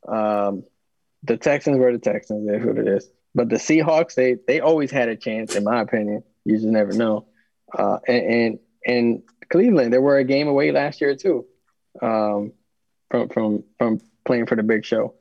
[0.08, 0.64] Um,
[1.24, 2.48] the Texans were the Texans.
[2.50, 3.10] That's what it is.
[3.36, 6.24] But the Seahawks, they they always had a chance, in my opinion.
[6.46, 7.28] You just never know.
[7.78, 11.46] Uh, and, and and Cleveland, they were a game away last year too,
[12.02, 12.54] um,
[13.10, 15.16] from from from playing for the Big Show.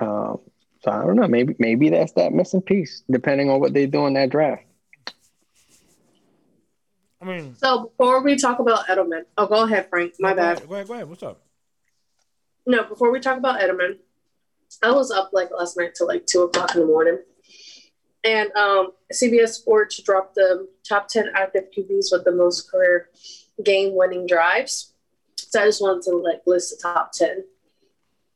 [0.00, 0.38] Um,
[0.86, 1.26] so I don't know.
[1.26, 4.62] Maybe maybe that's that missing piece, depending on what they do in that draft.
[7.20, 10.14] I mean, So before we talk about Edelman, oh go ahead, Frank.
[10.20, 10.56] My go bad.
[10.58, 11.08] ahead, go ahead, go ahead.
[11.08, 11.40] What's up?
[12.66, 13.98] No, before we talk about Edelman,
[14.82, 17.18] I was up like last night till like two o'clock in the morning.
[18.22, 23.08] And um, CBS Sports dropped the top 10 active QBs with the most career
[23.64, 24.92] game winning drives.
[25.36, 27.44] So I just wanted to like list the top 10.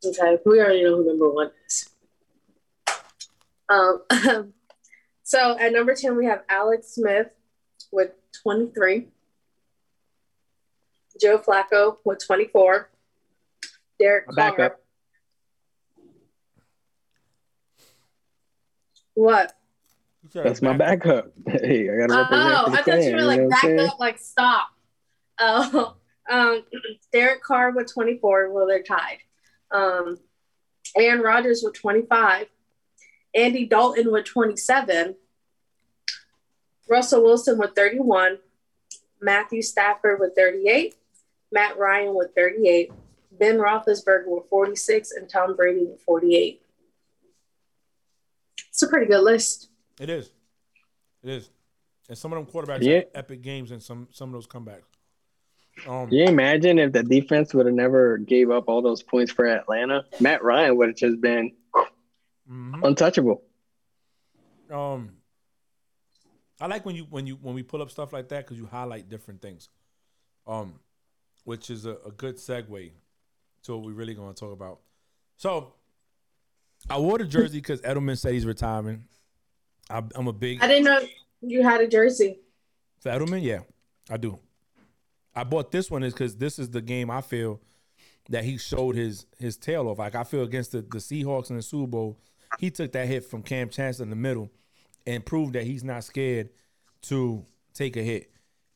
[0.05, 1.90] Okay, we already know who number one is.
[3.71, 4.03] Um,
[5.23, 7.29] so at number 10, we have Alex Smith
[7.93, 8.11] with
[8.43, 9.09] 23,
[11.21, 12.91] Joe Flacco with 24,
[13.99, 14.57] Derek A backup.
[14.57, 14.77] Carr.
[19.15, 19.53] What?
[20.23, 21.33] You said That's my backup.
[21.47, 23.81] Hey, I gotta represent Oh, I thought you were like what I'm back saying?
[23.81, 24.69] up, like stop.
[25.39, 25.97] Oh,
[26.31, 26.65] um,
[27.13, 28.51] Derek Carr with 24.
[28.51, 29.19] Well, they're tied.
[29.71, 30.19] Um,
[30.97, 32.47] Aaron Rodgers with 25.
[33.35, 35.15] Andy Dalton with 27.
[36.89, 38.39] Russell Wilson with 31.
[39.21, 40.95] Matthew Stafford with 38.
[41.53, 42.91] Matt Ryan with 38.
[43.33, 45.13] Ben Roethlisberger with 46.
[45.13, 46.63] And Tom Brady with 48.
[48.69, 49.69] It's a pretty good list.
[50.01, 50.31] It is.
[51.23, 51.51] It is.
[52.09, 52.95] And some of them quarterbacks Yeah.
[52.95, 54.83] had epic games and some some of those comebacks.
[55.87, 59.31] Um, Can you imagine if the defense would have never gave up all those points
[59.33, 60.05] for Atlanta?
[60.19, 61.53] Matt Ryan would have just been
[62.51, 62.85] mhm.
[62.85, 63.43] untouchable.
[64.71, 65.11] Um,
[66.61, 68.67] I like when you when you when we pull up stuff like that because you
[68.67, 69.69] highlight different things.
[70.47, 70.81] Um,
[71.45, 72.91] which is a, a good segue
[73.63, 74.81] to what we're really going to talk about.
[75.37, 75.73] So,
[76.89, 79.05] I wore the jersey because Edelman said he's retiring.
[79.89, 81.01] I, I'm a big I didn't know
[81.41, 82.39] you had a jersey.
[83.01, 83.61] For Edelman, yeah,
[84.11, 84.39] I do.
[85.35, 87.61] I bought this one is because this is the game I feel
[88.29, 89.99] that he showed his his tail off.
[89.99, 92.19] Like I feel against the, the Seahawks in the Super Bowl,
[92.59, 94.51] he took that hit from Kam Chancellor in the middle
[95.07, 96.51] and proved that he's not scared
[97.03, 98.31] to take a hit.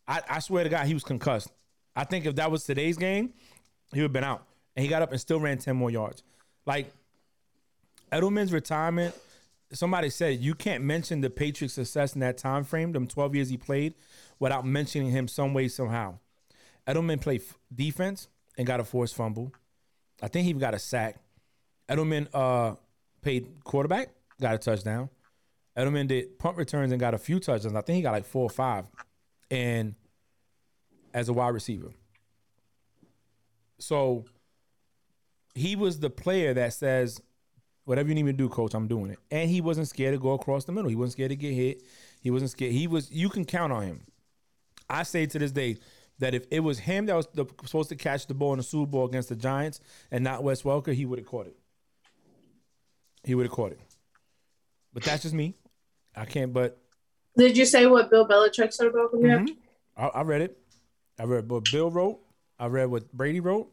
[0.06, 1.48] I, I swear to God, he was concussed.
[1.96, 3.32] I think if that was today's game,
[3.92, 4.46] he would have been out.
[4.76, 6.22] And he got up and still ran 10 more yards.
[6.66, 6.92] Like
[8.10, 9.14] Edelman's retirement,
[9.72, 13.48] somebody said you can't mention the Patriots' success in that time frame, them 12 years
[13.48, 13.94] he played,
[14.38, 16.18] without mentioning him some way, somehow.
[16.86, 19.52] Edelman played f- defense and got a forced fumble.
[20.22, 21.16] I think he got a sack.
[21.88, 22.74] Edelman uh,
[23.24, 24.10] played quarterback,
[24.40, 25.08] got a touchdown.
[25.76, 27.74] Edelman did punt returns and got a few touchdowns.
[27.74, 28.84] I think he got like four or five.
[29.50, 29.94] And
[31.12, 31.90] as a wide receiver.
[33.78, 34.24] So
[35.54, 37.20] he was the player that says,
[37.84, 39.18] whatever you need me to do, coach, I'm doing it.
[39.30, 40.88] And he wasn't scared to go across the middle.
[40.88, 41.82] He wasn't scared to get hit.
[42.20, 42.72] He wasn't scared.
[42.72, 44.00] He was, you can count on him.
[44.88, 45.76] I say to this day
[46.18, 48.64] that if it was him that was the, supposed to catch the ball in the
[48.64, 51.56] Super Bowl against the Giants and not Wes Welker, he would have caught it.
[53.24, 53.80] He would have caught it.
[54.92, 55.54] But that's just me.
[56.16, 56.78] I can't, but
[57.36, 59.22] Did you say what Bill Belichick said about him?
[59.22, 59.56] Mhm.
[59.96, 60.58] I, I read it.
[61.18, 62.20] I read what Bill wrote.
[62.58, 63.70] I read what Brady wrote.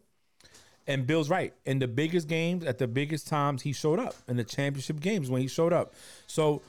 [0.88, 1.54] And Bill's right.
[1.66, 4.16] In the biggest games, at the biggest times, he showed up.
[4.28, 5.94] In the championship games when he showed up.
[6.26, 6.64] So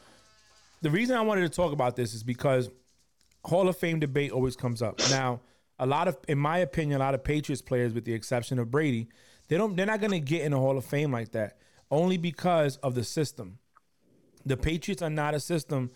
[0.82, 2.68] the reason I wanted to talk about this is because
[3.44, 5.00] Hall of Fame debate always comes up.
[5.10, 5.40] Now,
[5.78, 8.70] a lot of, in my opinion, a lot of Patriots players, with the exception of
[8.70, 9.08] Brady,
[9.48, 11.56] they don't, they're not going to get in the Hall of Fame like that,
[11.92, 13.59] only because of the system.
[14.44, 15.92] The Patriots are not a system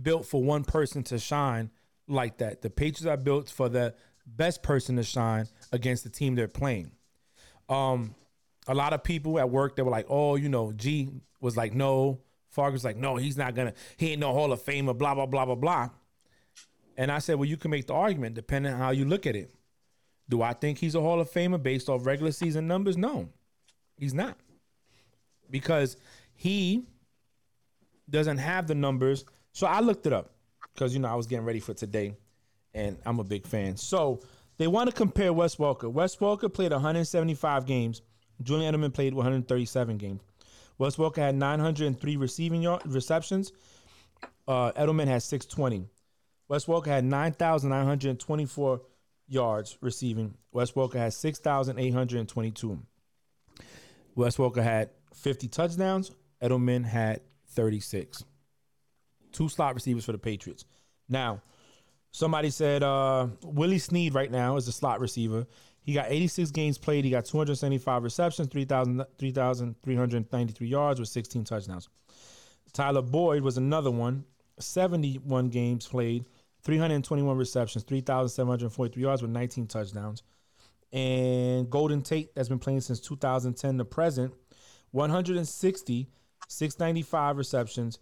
[0.00, 1.70] built for one person to shine
[2.06, 2.62] like that.
[2.62, 3.94] The Patriots are built for the
[4.26, 6.92] best person to shine against the team they're playing.
[7.68, 8.14] Um,
[8.68, 11.08] a lot of people at work they were like, "Oh, you know, G
[11.40, 13.74] was like, no." Fargus like, "No, he's not gonna.
[13.96, 15.90] He ain't no Hall of Famer." Blah blah blah blah blah.
[16.96, 19.36] And I said, "Well, you can make the argument depending on how you look at
[19.36, 19.52] it.
[20.28, 22.96] Do I think he's a Hall of Famer based off regular season numbers?
[22.96, 23.28] No,
[23.96, 24.38] he's not,
[25.50, 25.96] because
[26.34, 26.86] he
[28.10, 29.24] doesn't have the numbers.
[29.52, 30.32] So I looked it up
[30.74, 32.16] because you know I was getting ready for today,
[32.74, 33.76] and I'm a big fan.
[33.76, 34.20] So
[34.56, 35.90] they want to compare Wes Welker.
[35.90, 38.02] Wes Welker played 175 games.
[38.42, 40.20] Julian Edelman played 137 games.
[40.78, 43.52] Wes Welker had 903 receiving yard, receptions.
[44.46, 45.88] Uh, Edelman had 620.
[46.48, 48.80] Wes Welker had 9,924
[49.26, 50.34] yards receiving.
[50.52, 52.78] Wes Welker had 6,822.
[54.14, 56.12] Wes Welker had 50 touchdowns.
[56.42, 58.24] Edelman had 36.
[59.32, 60.64] Two slot receivers for the Patriots.
[61.08, 61.42] Now,
[62.12, 65.46] somebody said uh, Willie Snead right now is a slot receiver.
[65.80, 67.04] He got 86 games played.
[67.04, 71.88] He got 275 receptions, 3,393 yards with 16 touchdowns.
[72.72, 74.24] Tyler Boyd was another one.
[74.60, 76.24] 71 games played,
[76.64, 80.22] 321 receptions, 3,743 yards with 19 touchdowns.
[80.92, 84.34] And Golden Tate, that's been playing since 2010 to present,
[84.92, 86.08] 160,
[86.48, 87.98] 695 receptions,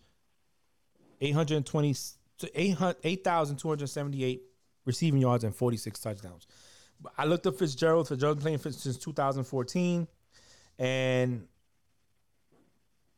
[1.20, 1.94] 820,
[2.54, 4.42] 8,278
[4.84, 6.46] receiving yards, and 46 touchdowns.
[7.18, 8.08] I looked up Fitzgerald.
[8.08, 10.06] Fitzgerald playing since 2014,
[10.78, 11.46] and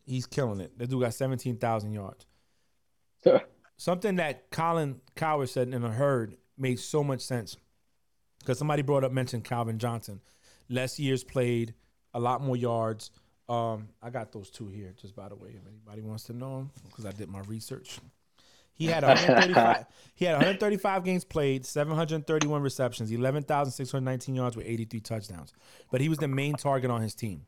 [0.04, 0.78] he's killing it.
[0.78, 2.26] The dude got 17,000 yards.
[3.76, 7.56] Something that Colin Cowherd said in a herd made so much sense
[8.40, 10.20] because somebody brought up mentioned Calvin Johnson.
[10.68, 11.74] Less years played,
[12.12, 13.10] a lot more yards.
[13.48, 16.58] Um, I got those two here, just by the way, if anybody wants to know
[16.58, 17.98] them, because I did my research.
[18.74, 19.86] He had 135.
[20.14, 25.52] he had 135 games played, 731 receptions, 11,619 yards with 83 touchdowns.
[25.90, 27.46] But he was the main target on his team,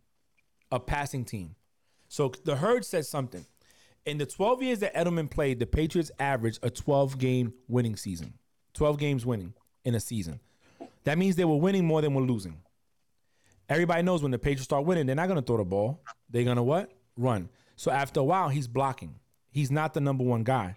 [0.73, 1.55] a passing team.
[2.09, 3.45] So the herd said something.
[4.07, 8.35] In the 12 years that Edelman played, the Patriots averaged a 12 game winning season.
[8.75, 10.41] 12 games winning in a season.
[11.05, 12.57] That means they were winning more than were losing.
[13.71, 16.03] Everybody knows when the Patriots start winning, they're not going to throw the ball.
[16.29, 16.91] They're going to what?
[17.17, 17.49] Run.
[17.77, 19.15] So after a while, he's blocking.
[19.53, 20.75] He's not the number one guy.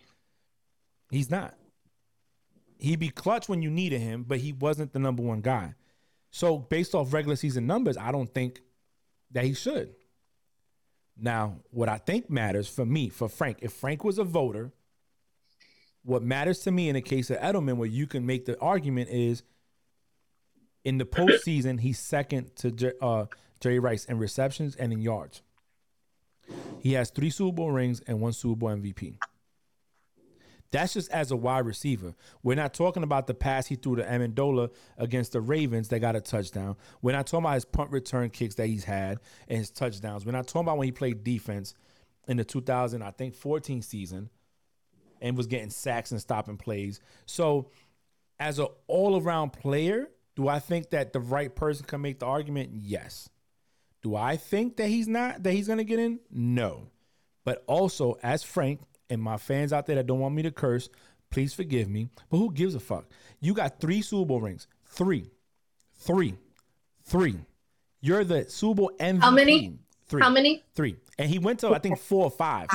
[1.09, 1.55] He's not.
[2.77, 5.73] He'd be clutch when you needed him, but he wasn't the number one guy.
[6.29, 8.61] So based off regular season numbers, I don't think
[9.31, 9.95] that he should.
[11.17, 14.71] Now, what I think matters for me, for Frank, if Frank was a voter,
[16.03, 19.09] what matters to me in the case of Edelman, where you can make the argument
[19.09, 19.43] is
[20.83, 23.25] in the postseason, he's second to uh,
[23.59, 25.41] Jerry Rice in receptions and in yards.
[26.79, 29.17] He has three Super Bowl rings and one Super Bowl MVP.
[30.71, 32.15] That's just as a wide receiver.
[32.41, 36.15] We're not talking about the pass he threw to Amendola against the Ravens that got
[36.15, 36.77] a touchdown.
[37.03, 40.25] We're not talking about his punt return kicks that he's had and his touchdowns.
[40.25, 41.75] We're not talking about when he played defense
[42.27, 44.31] in the 2000, I think, 14 season
[45.21, 46.99] and was getting sacks and stopping plays.
[47.27, 47.69] So,
[48.39, 52.25] as an all around player, do I think that the right person can make the
[52.25, 52.71] argument?
[52.73, 53.29] Yes.
[54.01, 56.19] Do I think that he's not, that he's going to get in?
[56.31, 56.87] No.
[57.45, 60.89] But also, as Frank, and my fans out there that don't want me to curse,
[61.29, 62.09] please forgive me.
[62.29, 63.05] But who gives a fuck?
[63.39, 64.67] You got three Super Bowl rings.
[64.85, 65.29] Three.
[65.99, 66.35] Three.
[67.03, 67.35] Three.
[68.01, 69.21] You're the Super Bowl MVP.
[69.21, 69.77] How many?
[70.07, 70.21] Three.
[70.21, 70.63] How many?
[70.73, 70.97] Three.
[71.17, 72.69] And he went to, I think, four or five.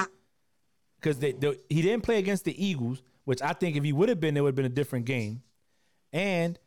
[1.01, 4.37] Because he didn't play against the Eagles, which I think if he would have been,
[4.37, 5.43] it would have been a different game.
[6.13, 6.59] And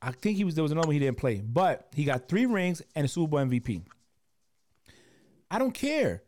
[0.00, 1.40] I think he was there was another one he didn't play.
[1.40, 3.82] But he got three rings and a Super Bowl MVP.
[5.50, 6.22] I don't care.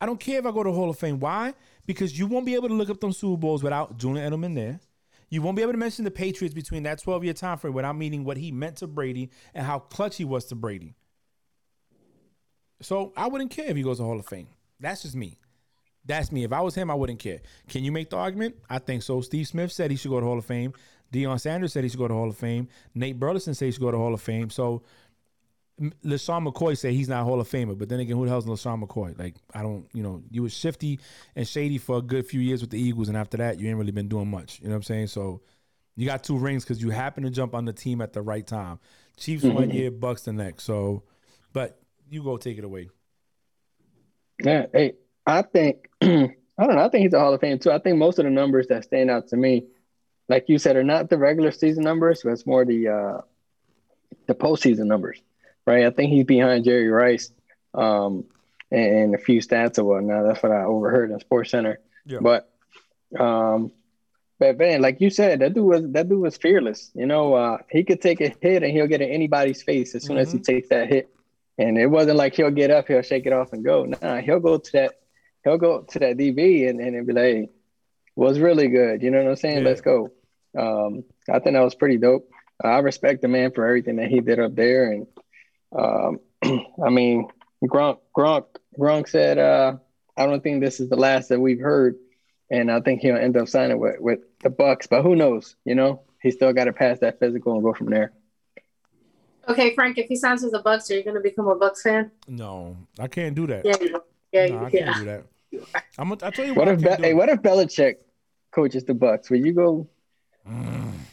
[0.00, 1.20] I don't care if I go to Hall of Fame.
[1.20, 1.54] Why?
[1.86, 4.80] Because you won't be able to look up those Super Bowls without Julian Edelman there.
[5.28, 7.96] You won't be able to mention the Patriots between that 12 year time frame without
[7.96, 10.94] meaning what he meant to Brady and how clutch he was to Brady.
[12.82, 14.48] So I wouldn't care if he goes to Hall of Fame.
[14.80, 15.38] That's just me.
[16.04, 16.44] That's me.
[16.44, 17.40] If I was him, I wouldn't care.
[17.68, 18.56] Can you make the argument?
[18.68, 19.20] I think so.
[19.20, 20.72] Steve Smith said he should go to Hall of Fame.
[21.12, 22.68] Deion Sanders said he should go to Hall of Fame.
[22.94, 24.50] Nate Burleson said he should go to Hall of Fame.
[24.50, 24.82] So
[25.80, 28.82] LeSean McCoy said he's not Hall of Famer, but then again, who the hell's LeSean
[28.82, 29.18] McCoy?
[29.18, 31.00] Like, I don't, you know, you was shifty
[31.34, 33.78] and shady for a good few years with the Eagles, and after that, you ain't
[33.78, 34.60] really been doing much.
[34.60, 35.06] You know what I'm saying?
[35.08, 35.40] So
[35.96, 38.46] you got two rings because you happen to jump on the team at the right
[38.46, 38.78] time.
[39.16, 39.54] Chiefs mm-hmm.
[39.54, 40.64] one year, Bucs the next.
[40.64, 41.02] So
[41.52, 42.88] But you go take it away.
[44.42, 44.94] Yeah, hey,
[45.26, 46.06] I think I
[46.58, 46.84] don't know.
[46.84, 47.70] I think he's a Hall of Fame too.
[47.70, 49.66] I think most of the numbers that stand out to me,
[50.32, 53.20] like you said, are not the regular season numbers, but it's more the uh,
[54.26, 55.20] the postseason numbers,
[55.66, 55.84] right?
[55.84, 57.30] I think he's behind Jerry Rice,
[57.74, 58.24] um,
[58.70, 60.24] and, a few stats or whatnot.
[60.24, 61.80] That's what I overheard in Sports Center.
[62.06, 62.20] Yeah.
[62.22, 62.50] But,
[63.20, 63.72] um,
[64.38, 66.90] but man, like you said, that dude was that dude was fearless.
[66.94, 70.02] You know, uh, he could take a hit and he'll get in anybody's face as
[70.04, 71.14] soon as he takes that hit.
[71.58, 73.84] And it wasn't like he'll get up, he'll shake it off and go.
[73.84, 74.92] Nah, he'll go to that
[75.44, 77.48] he'll go to that DB and, and be like, hey,
[78.16, 79.02] was really good.
[79.02, 79.58] You know what I'm saying?
[79.58, 79.68] Yeah.
[79.68, 80.10] Let's go.
[80.58, 82.30] Um, I think that was pretty dope.
[82.62, 84.92] I respect the man for everything that he did up there.
[84.92, 85.06] And
[85.76, 86.20] um,
[86.84, 87.28] I mean,
[87.64, 88.44] Gronk, Gronk,
[88.78, 89.76] Gronk said, uh,
[90.16, 91.96] I don't think this is the last that we've heard.
[92.50, 95.56] And I think he'll end up signing with, with the Bucs, but who knows?
[95.64, 98.12] You know, he still got to pass that physical and go from there.
[99.48, 101.78] Okay, Frank, if he signs with the Bucs, are you going to become a Bucs
[101.80, 102.10] fan?
[102.28, 103.64] No, I can't do that.
[103.64, 104.00] Yeah, you
[104.32, 104.84] yeah, No, I yeah.
[104.84, 105.24] can't do that.
[105.98, 106.78] I'm gonna, tell you What what.
[106.78, 107.96] if I Be- hey, what if Belichick
[108.54, 109.30] coaches the Bucs?
[109.30, 109.88] Will you go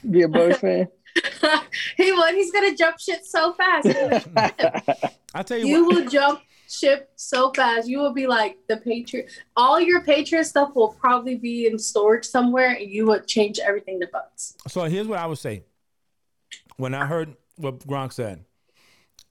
[0.10, 0.88] be a Bucs fan?
[1.98, 2.36] he would.
[2.36, 3.88] He's going to jump shit so fast.
[5.34, 5.96] I tell you, you what.
[5.96, 7.88] will jump ship so fast.
[7.88, 9.32] You will be like the Patriot.
[9.56, 14.00] All your Patriot stuff will probably be in storage somewhere, and you would change everything
[14.00, 14.56] to Bucs.
[14.68, 15.64] So here's what I would say.
[16.78, 18.46] When I heard what Gronk said,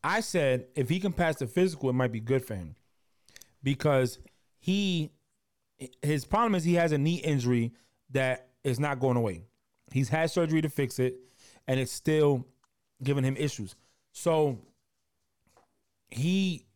[0.02, 2.76] I said if he can pass the physical, it might be good for him
[3.62, 4.18] because
[4.58, 5.10] he
[6.02, 7.72] his problem is he has a knee injury
[8.10, 9.44] that is not going away.
[9.92, 11.16] He's had surgery to fix it,
[11.66, 12.46] and it's still
[13.02, 13.74] giving him issues.
[14.12, 14.58] So
[16.10, 16.66] he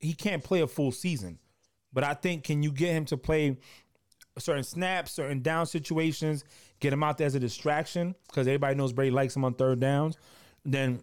[0.00, 1.38] he can't play a full season.
[1.92, 3.58] But I think can you get him to play
[4.38, 6.44] certain snaps, certain down situations,
[6.80, 9.80] get him out there as a distraction because everybody knows Brady likes him on third
[9.80, 10.16] downs,
[10.64, 11.02] then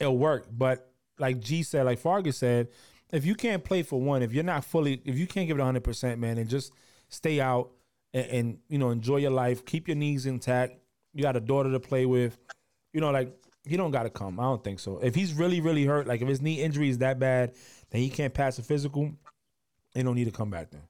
[0.00, 0.46] it'll work.
[0.50, 2.68] But like G said, like Fargus said,
[3.12, 5.62] if you can't play for one, if you're not fully, if you can't give it
[5.62, 6.72] 100%, man, and just
[7.08, 7.70] stay out
[8.14, 10.74] and, and you know, enjoy your life, keep your knees intact.
[11.14, 12.38] You got a daughter to play with,
[12.92, 13.32] you know, like
[13.64, 14.40] he don't got to come.
[14.40, 14.98] I don't think so.
[14.98, 17.54] If he's really, really hurt, like if his knee injury is that bad
[17.90, 19.12] that he can't pass a physical,
[19.94, 20.82] they don't need to come back then.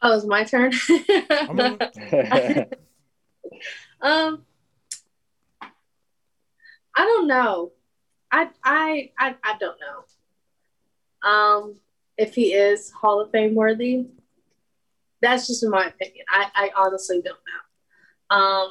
[0.00, 0.72] Oh, it's my turn.
[0.88, 1.76] I
[4.00, 4.44] um,
[6.94, 7.72] I don't know.
[8.30, 11.28] I I I I don't know.
[11.28, 11.74] Um,
[12.18, 14.06] if he is Hall of Fame worthy,
[15.22, 16.24] that's just my opinion.
[16.28, 17.38] I I honestly don't
[18.30, 18.36] know.
[18.36, 18.70] Um,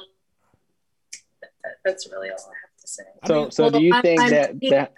[1.42, 3.02] that, that- that's really all I have to say.
[3.22, 4.92] I so, mean- so do you I- think I'm- that that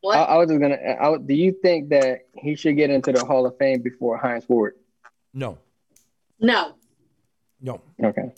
[0.00, 0.18] what?
[0.18, 0.76] I, I was just gonna?
[0.76, 4.46] I, do you think that he should get into the Hall of Fame before Hines
[4.48, 4.74] Ward?
[5.32, 5.58] no,
[6.40, 6.74] no.
[7.60, 7.80] no.
[8.02, 8.34] Okay, All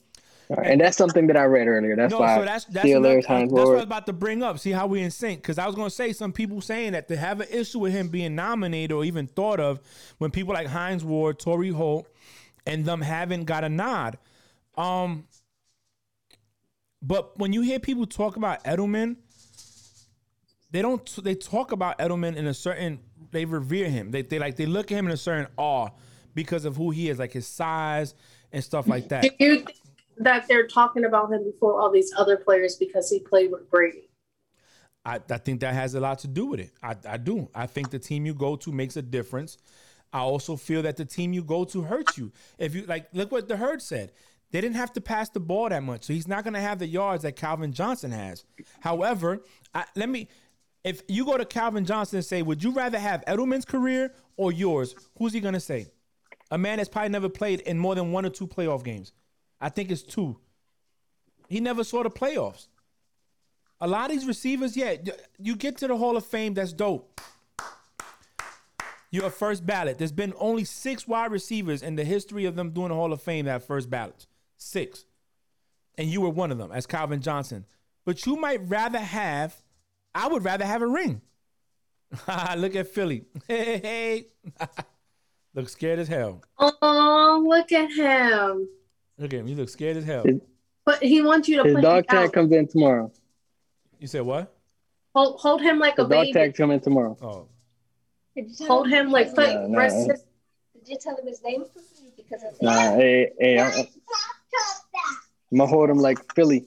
[0.48, 0.66] right.
[0.66, 1.96] and that's something that I read earlier.
[1.96, 4.12] That's no, why so that's that's, Steelers, another- Hines that's what I was about to
[4.12, 4.58] bring up.
[4.58, 5.42] See how we in sync?
[5.42, 7.92] Because I was going to say some people saying that they have an issue with
[7.92, 9.80] him being nominated or even thought of
[10.18, 12.08] when people like Hines Ward, Torry Holt,
[12.66, 14.18] and them haven't got a nod.
[14.76, 15.26] Um,
[17.02, 19.16] but when you hear people talk about Edelman,
[20.70, 21.24] they don't.
[21.24, 23.00] They talk about Edelman in a certain.
[23.30, 24.10] They revere him.
[24.10, 25.90] They they like they look at him in a certain awe
[26.34, 28.14] because of who he is, like his size
[28.52, 29.22] and stuff like that.
[29.22, 29.74] Do you think
[30.18, 34.08] that they're talking about him before all these other players because he played with Brady?
[35.04, 36.72] I, I think that has a lot to do with it.
[36.82, 37.48] I, I do.
[37.54, 39.56] I think the team you go to makes a difference.
[40.12, 42.32] I also feel that the team you go to hurts you.
[42.58, 44.12] If you like, look what the herd said.
[44.52, 46.78] They didn't have to pass the ball that much, so he's not going to have
[46.78, 48.44] the yards that Calvin Johnson has.
[48.80, 49.42] However,
[49.74, 50.28] I, let me.
[50.84, 54.52] If you go to Calvin Johnson and say, "Would you rather have Edelman's career or
[54.52, 55.88] yours?" Who's he going to say?
[56.52, 59.12] A man that's probably never played in more than one or two playoff games.
[59.60, 60.38] I think it's two.
[61.48, 62.68] He never saw the playoffs.
[63.80, 64.96] A lot of these receivers, yeah,
[65.38, 67.20] you get to the Hall of Fame, that's dope.
[69.10, 69.98] You're a first ballot.
[69.98, 73.22] There's been only six wide receivers in the history of them doing the Hall of
[73.22, 74.26] Fame that first ballots.
[74.56, 75.04] Six.
[75.96, 77.66] And you were one of them as Calvin Johnson.
[78.04, 79.54] But you might rather have,
[80.14, 81.20] I would rather have a ring.
[82.56, 83.24] Look at Philly.
[83.48, 83.80] Hey,
[84.58, 84.66] hey.
[85.54, 86.42] look scared as hell.
[86.58, 88.68] Oh, look at him!
[89.18, 89.48] Look at him.
[89.48, 90.24] You look scared as hell.
[90.84, 92.32] But he wants you to His put dog him tag out.
[92.32, 93.10] comes in tomorrow.
[93.98, 94.52] You said what?
[95.14, 96.32] Hold, hold him like The a dog baby.
[96.32, 97.16] Dog tag come in tomorrow.
[97.22, 97.48] Oh.
[98.36, 99.80] Did you tell Hold him like put No, no.
[99.80, 100.22] his- Did
[100.86, 101.64] you tell him his name?
[102.16, 106.66] Because of Nah, hey, hey, I'm, I'm gonna hold him like Philly.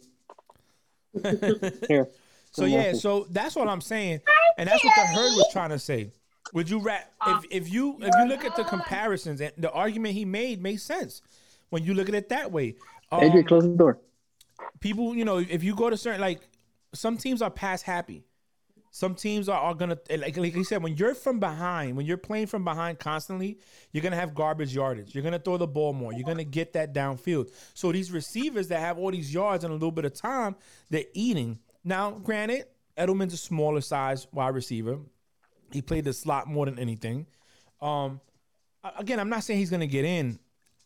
[1.87, 2.07] Here.
[2.51, 4.21] So yeah, so that's what I'm saying,
[4.57, 6.11] and that's what the herd was trying to say.
[6.53, 10.15] Would you rat if if you if you look at the comparisons and the argument
[10.15, 11.21] he made makes sense
[11.69, 12.75] when you look at it that way.
[13.11, 13.99] Adrian, Um, close the door.
[14.79, 16.41] people, you know, if you go to certain like
[16.93, 18.25] some teams are pass happy.
[18.91, 22.17] Some teams are, are gonna like like you said, when you're from behind, when you're
[22.17, 23.59] playing from behind constantly,
[23.91, 25.13] you're gonna have garbage yardage.
[25.13, 26.11] You're gonna throw the ball more.
[26.11, 27.51] You're gonna get that downfield.
[27.75, 30.55] So these receivers that have all these yards in a little bit of time,
[30.89, 31.59] they're eating.
[31.83, 32.65] Now, granted,
[32.97, 34.97] Edelman's a smaller size wide receiver.
[35.71, 37.27] He played the slot more than anything.
[37.79, 38.19] Um,
[38.97, 40.39] again, I'm not saying he's gonna get in.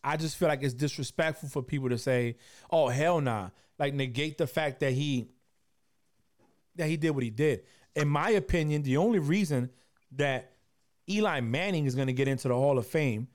[0.03, 2.37] I just feel like it's disrespectful for people to say,
[2.69, 3.49] "Oh hell nah,"
[3.79, 5.29] like negate the fact that he
[6.75, 7.63] that he did what he did.
[7.95, 9.69] In my opinion, the only reason
[10.13, 10.53] that
[11.09, 13.27] Eli Manning is going to get into the Hall of Fame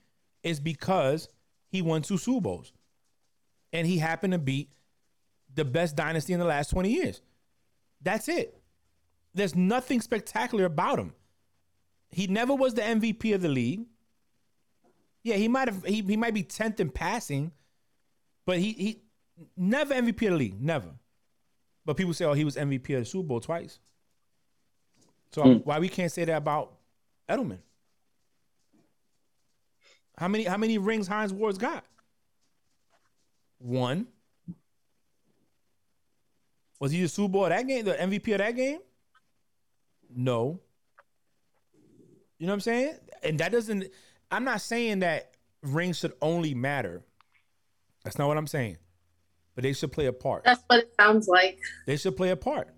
[0.43, 1.29] is because
[1.67, 2.73] he won two Super Bowls,
[3.73, 4.73] and he happened to beat
[5.53, 7.21] the best dynasty in the last twenty years.
[8.01, 8.61] That's it.
[9.33, 11.13] There's nothing spectacular about him.
[12.09, 13.85] He never was the MVP of the league.
[15.23, 17.51] Yeah, he might have he, he might be 10th in passing,
[18.45, 19.01] but he he
[19.57, 20.89] never MVP of the league, never.
[21.85, 23.79] But people say, oh, he was MVP of the Super Bowl twice.
[25.31, 25.53] So hmm.
[25.57, 26.73] why we can't say that about
[27.27, 27.59] Edelman?
[30.17, 31.85] How many how many rings Hines Ward's got?
[33.59, 34.07] One.
[36.79, 38.79] Was he the Super Bowl of that game, the MVP of that game?
[40.15, 40.59] No.
[42.37, 42.95] You know what I'm saying?
[43.21, 43.85] And that doesn't
[44.31, 47.03] I'm not saying that rings should only matter.
[48.03, 48.77] That's not what I'm saying.
[49.55, 50.45] But they should play a part.
[50.45, 51.59] That's what it sounds like.
[51.85, 52.69] They should play a part.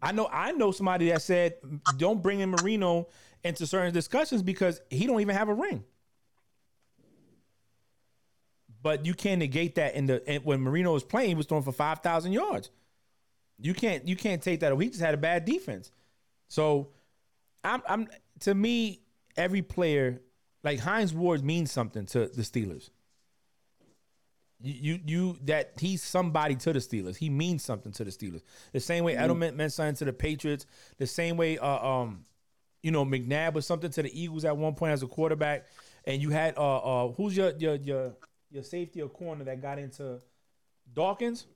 [0.00, 1.54] I know I know somebody that said
[1.96, 3.08] don't bring in Marino
[3.42, 5.84] into certain discussions because he don't even have a ring.
[8.80, 11.72] But you can't negate that in the when Marino was playing, he was throwing for
[11.72, 12.70] five thousand yards.
[13.60, 14.84] You can't you can't take that away.
[14.84, 15.90] He just had a bad defense.
[16.46, 16.90] So
[17.64, 18.08] I'm I'm
[18.40, 19.00] to me,
[19.36, 20.20] every player
[20.68, 22.90] like Hines Ward means something to the Steelers.
[24.60, 27.16] You, you you that he's somebody to the Steelers.
[27.16, 28.42] He means something to the Steelers.
[28.72, 30.66] The same way Edelman meant something to the Patriots.
[30.98, 32.26] The same way uh, um
[32.82, 35.66] you know McNabb was something to the Eagles at one point as a quarterback.
[36.04, 38.12] And you had uh uh who's your your your
[38.50, 40.20] your safety or corner that got into
[40.92, 41.46] Dawkins?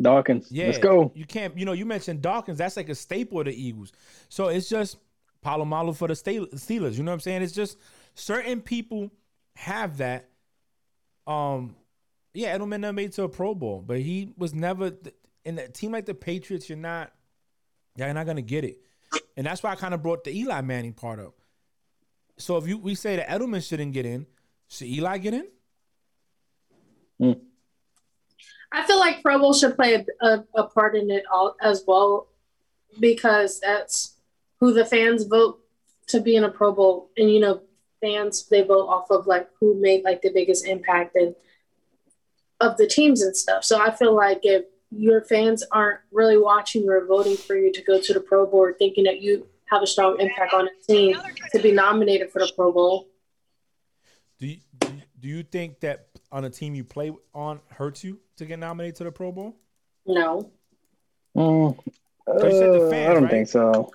[0.00, 0.50] Dawkins.
[0.50, 1.12] Yeah, Let's go.
[1.14, 2.58] You can't, you know, you mentioned Dawkins.
[2.58, 3.92] That's like a staple of the Eagles.
[4.28, 4.96] So it's just
[5.44, 6.96] Polamalu for the Steelers.
[6.96, 7.42] You know what I'm saying?
[7.42, 7.78] It's just
[8.14, 9.10] certain people
[9.56, 10.28] have that.
[11.26, 11.76] Um,
[12.32, 14.92] yeah, Edelman never made it to a Pro Bowl, but he was never
[15.44, 16.68] in a team like the Patriots.
[16.68, 17.12] You're not,
[17.96, 18.78] you're not gonna get it,
[19.36, 21.34] and that's why I kind of brought the Eli Manning part up.
[22.36, 24.26] So if you we say that Edelman shouldn't get in,
[24.68, 25.46] should Eli get in?
[28.72, 31.84] I feel like Pro Bowl should play a, a, a part in it all as
[31.86, 32.26] well
[32.98, 34.16] because that's
[34.58, 35.60] who the fans vote
[36.08, 37.10] to be in a Pro Bowl.
[37.16, 37.62] And you know,
[38.04, 41.34] fans they vote off of like who made like the biggest impact and
[42.60, 43.64] of the teams and stuff.
[43.64, 47.82] So I feel like if your fans aren't really watching or voting for you to
[47.82, 51.16] go to the Pro Bowl thinking that you have a strong impact on a team
[51.52, 53.08] to be nominated for the Pro Bowl,
[54.38, 54.58] Do you,
[55.20, 58.96] do you- think that on a team you play on hurts you to get nominated
[58.96, 59.56] to the Pro Bowl?
[60.06, 60.50] no.
[61.36, 61.76] Mm,
[62.38, 63.30] So you said the uh, fans, I don't right?
[63.30, 63.90] think so.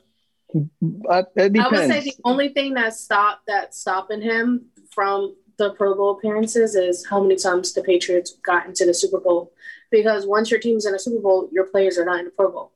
[0.56, 1.60] I, it depends.
[1.60, 6.18] I would say the only thing that stopped that stopping him from the Pro Bowl
[6.18, 9.52] appearances is how many times the Patriots got into the Super Bowl.
[9.92, 12.52] Because once your team's in a Super Bowl, your players are not in the Pro
[12.52, 12.72] Bowl.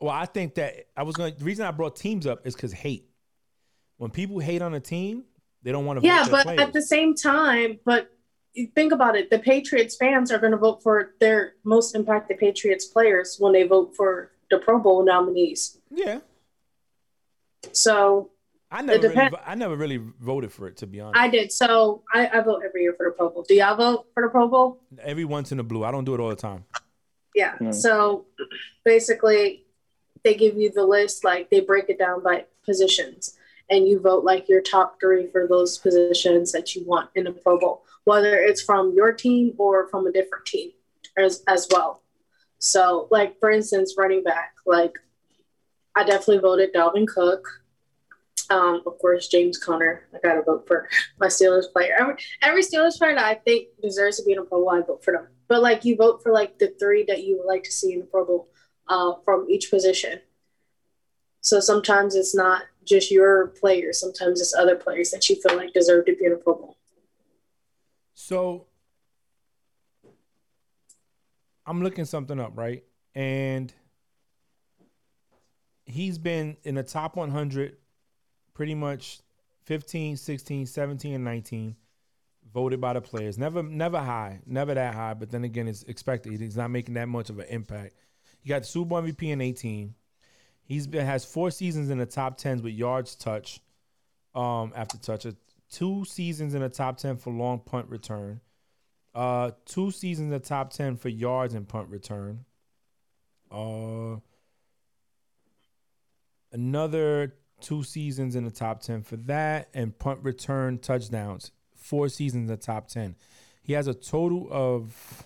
[0.00, 1.32] Well, I think that I was going.
[1.32, 3.08] to The reason I brought teams up is because hate.
[3.96, 5.24] When people hate on a team,
[5.62, 6.06] they don't want to.
[6.06, 8.10] Yeah, vote but their at the same time, but
[8.74, 12.86] think about it, the Patriots fans are going to vote for their most impacted Patriots
[12.86, 15.78] players when they vote for the Pro Bowl nominees.
[15.90, 16.20] yeah,
[17.72, 18.30] So
[18.70, 21.18] I never really, I never really voted for it to be honest.
[21.18, 21.52] I did.
[21.52, 23.44] So I, I vote every year for the Pro Bowl.
[23.48, 24.80] Do y'all vote for the Pro Bowl?
[25.02, 26.64] Every once in a blue, I don't do it all the time.
[27.34, 27.56] Yeah.
[27.58, 27.74] Mm.
[27.74, 28.26] So
[28.84, 29.64] basically,
[30.22, 33.36] they give you the list, like they break it down by positions,
[33.70, 37.32] and you vote like your top three for those positions that you want in the
[37.32, 40.70] Pro Bowl, whether it's from your team or from a different team
[41.16, 42.02] as, as well.
[42.58, 44.92] So, like for instance, running back, like
[45.94, 47.46] I definitely voted Dalvin Cook.
[48.50, 50.06] Um, of course, James Conner.
[50.14, 50.88] I gotta vote for
[51.18, 51.94] my Steelers player.
[51.98, 54.80] Every, every Steelers player that I think deserves to be in a Pro Bowl, I
[54.80, 55.28] vote for them.
[55.48, 58.00] But like you vote for like the three that you would like to see in
[58.00, 58.48] the Pro Bowl
[58.88, 60.20] uh, from each position.
[61.40, 64.00] So sometimes it's not just your players.
[64.00, 66.76] Sometimes it's other players that you feel like deserve to be in a Pro Bowl.
[68.14, 68.66] So
[71.66, 72.84] I'm looking something up, right?
[73.14, 73.72] And
[75.86, 77.76] he's been in the top 100
[78.54, 79.20] pretty much
[79.64, 81.76] 15, 16, 17, and 19.
[82.52, 83.38] voted by the players.
[83.38, 85.14] Never, never high, never that high.
[85.14, 86.40] But then again, it's expected.
[86.40, 87.94] He's not making that much of an impact.
[88.40, 89.94] He got the Super Bowl MVP in 18.
[90.62, 93.60] He's been has four seasons in the top tens with yards touch,
[94.34, 95.26] um, after touch.
[95.26, 95.32] Uh,
[95.70, 98.40] Two seasons in the top ten for long punt return.
[99.14, 102.44] Uh, two seasons in the top ten for yards and punt return.
[103.50, 104.16] Uh,
[106.52, 111.50] another two seasons in the top 10 for that and punt return touchdowns.
[111.74, 113.16] Four seasons in the top 10
[113.62, 115.24] he has a total of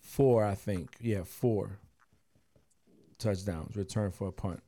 [0.00, 0.96] four i think.
[1.00, 1.78] Yeah four
[3.18, 4.62] touchdowns return for a punt.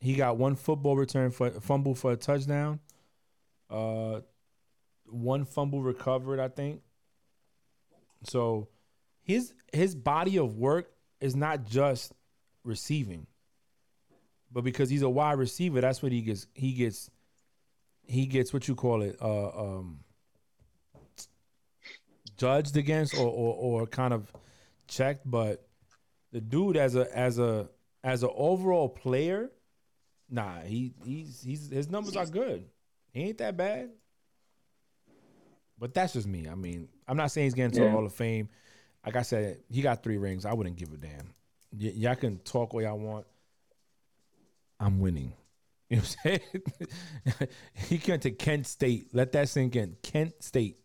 [0.00, 2.80] He got one football return for fumble for a touchdown.
[3.70, 4.20] Uh
[5.10, 6.80] one fumble recovered i think
[8.24, 8.68] so
[9.22, 10.90] his his body of work
[11.20, 12.12] is not just
[12.64, 13.26] receiving
[14.50, 16.46] but because he's a wide receiver, that's what he gets.
[16.54, 17.10] He gets.
[18.06, 20.00] He gets what you call it, uh, um,
[22.38, 24.32] judged against or, or or kind of
[24.86, 25.30] checked.
[25.30, 25.68] But
[26.32, 27.68] the dude, as a as a
[28.02, 29.50] as an overall player,
[30.30, 32.64] nah, he he's he's his numbers are good.
[33.12, 33.90] He ain't that bad.
[35.78, 36.48] But that's just me.
[36.48, 38.48] I mean, I'm not saying he's getting to the Hall of Fame.
[39.06, 40.44] Like I said, he got three rings.
[40.44, 41.34] I wouldn't give a damn.
[41.72, 43.26] Y- y'all can talk what y'all want.
[44.80, 45.32] I'm winning.
[45.90, 46.40] You know what I'm
[47.32, 47.48] saying?
[47.88, 49.08] he went to Kent State.
[49.14, 49.96] Let that sink in.
[50.02, 50.76] Kent State.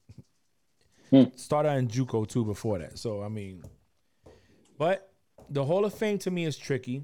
[1.10, 1.24] Hmm.
[1.36, 2.98] Started out in JUCO too before that.
[2.98, 3.66] So I mean,
[4.78, 5.12] but
[5.50, 7.04] the Hall of Fame to me is tricky.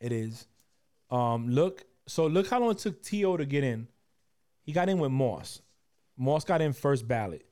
[0.00, 0.48] It is.
[1.08, 1.84] Um, look.
[2.08, 3.36] So look how long it took T.O.
[3.36, 3.86] to get in.
[4.64, 5.62] He got in with Moss.
[6.18, 7.46] Moss got in first ballot.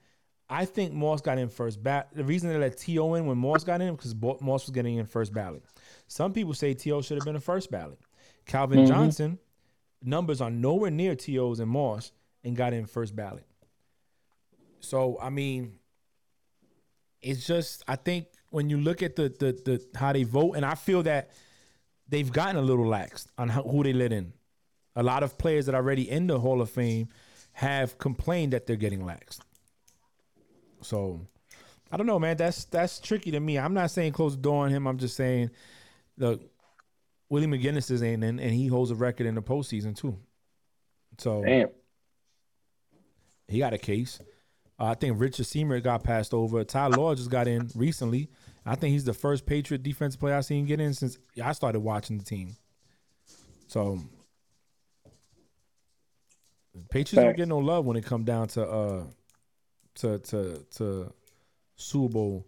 [0.48, 2.08] I think Moss got in first ballot.
[2.12, 3.14] The reason they let T.O.
[3.14, 5.64] in when Moss got in because Moss was getting in first ballot.
[6.06, 7.00] Some people say T.O.
[7.02, 7.98] should have been a first ballot.
[8.44, 8.88] Calvin Mhm.
[8.88, 9.38] Johnson
[10.02, 12.12] numbers are nowhere near T.O.'s and Moss
[12.44, 13.46] and got in first ballot.
[14.80, 15.78] So I mean,
[17.22, 20.64] it's just I think when you look at the the the how they vote, and
[20.64, 21.30] I feel that
[22.08, 24.32] they've gotten a little lax on how, who they let in.
[24.94, 27.08] A lot of players that are already in the Hall of Fame
[27.56, 29.38] have complained that they're getting laxed.
[30.82, 31.26] So
[31.90, 32.36] I don't know, man.
[32.36, 33.58] That's that's tricky to me.
[33.58, 34.86] I'm not saying close the door on him.
[34.86, 35.50] I'm just saying,
[36.18, 36.42] look,
[37.30, 40.18] Willie McGinest is in, and, and he holds a record in the postseason too.
[41.16, 41.68] So Damn.
[43.48, 44.20] he got a case.
[44.78, 46.62] Uh, I think Richard Seymour got passed over.
[46.62, 48.28] Ty Law just got in recently.
[48.66, 51.80] I think he's the first Patriot defensive player I've seen get in since I started
[51.80, 52.54] watching the team.
[53.66, 53.98] So
[56.90, 59.04] Patriots don't get no love when it come down to uh
[59.96, 61.12] to to to
[61.76, 62.46] Super Bowl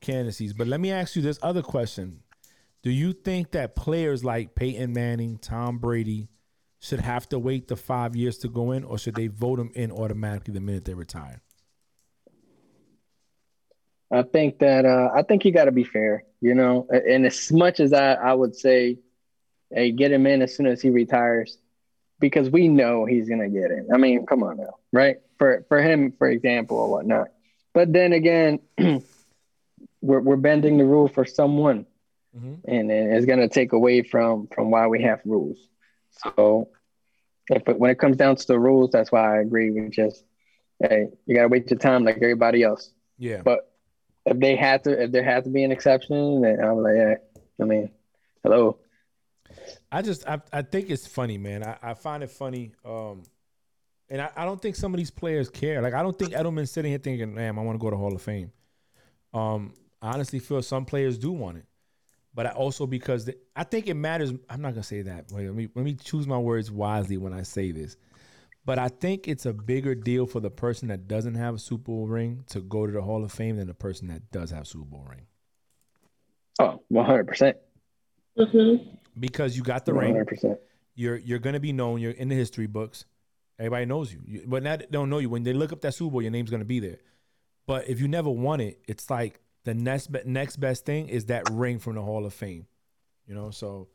[0.00, 0.52] candidacies.
[0.52, 2.20] But let me ask you this other question:
[2.82, 6.28] Do you think that players like Peyton Manning, Tom Brady,
[6.80, 9.70] should have to wait the five years to go in, or should they vote them
[9.74, 11.42] in automatically the minute they retire?
[14.10, 16.86] I think that uh, I think you got to be fair, you know.
[16.90, 18.98] And as much as I, I would say,
[19.70, 21.58] hey, get him in as soon as he retires,
[22.18, 23.88] because we know he's gonna get in.
[23.92, 25.16] I mean, come on now, right?
[25.38, 27.28] For for him, for example, or whatnot.
[27.74, 28.60] But then again,
[30.00, 31.86] we're we're bending the rule for someone,
[32.36, 32.58] Mhm.
[32.66, 35.58] and, and it's gonna take away from from why we have rules.
[36.10, 36.68] So,
[37.50, 40.24] if it, when it comes down to the rules, that's why I agree with just,
[40.80, 42.92] hey, you gotta wait your time like everybody else.
[43.18, 43.70] Yeah, But
[44.26, 47.14] if they had to, if there had to be an exception, then I'm like, yeah.
[47.60, 47.90] I mean,
[48.42, 48.78] hello.
[49.90, 51.64] I just I, I think it's funny, man.
[51.64, 52.72] I, I find it funny.
[52.84, 53.22] Um
[54.08, 55.82] and I, I don't think some of these players care.
[55.82, 58.14] Like I don't think Edelman's sitting here thinking, damn, I want to go to Hall
[58.14, 58.52] of Fame.
[59.34, 61.64] Um, I honestly feel some players do want it.
[62.34, 64.32] But I also because the, I think it matters.
[64.50, 65.32] I'm not gonna say that.
[65.32, 67.96] Wait, let me let me choose my words wisely when I say this.
[68.66, 71.84] But I think it's a bigger deal for the person that doesn't have a Super
[71.84, 74.62] Bowl ring to go to the Hall of Fame than the person that does have
[74.62, 75.26] a Super Bowl ring.
[76.58, 77.54] Oh, 100%.
[78.38, 78.96] Mm-hmm.
[79.18, 80.14] Because you got the ring.
[80.14, 80.58] 100%.
[80.94, 82.00] you're you're gonna be known.
[82.00, 83.04] You're in the history books.
[83.58, 84.20] Everybody knows you.
[84.26, 85.30] you but now they don't know you.
[85.30, 86.98] When they look up that Super Bowl, your name's gonna be there.
[87.66, 91.26] But if you never won it, it's like the next be- next best thing is
[91.26, 92.66] that ring from the Hall of Fame.
[93.26, 93.88] You know, so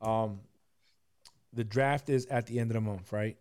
[0.00, 0.40] um
[1.52, 3.36] the draft is at the end of the month, right?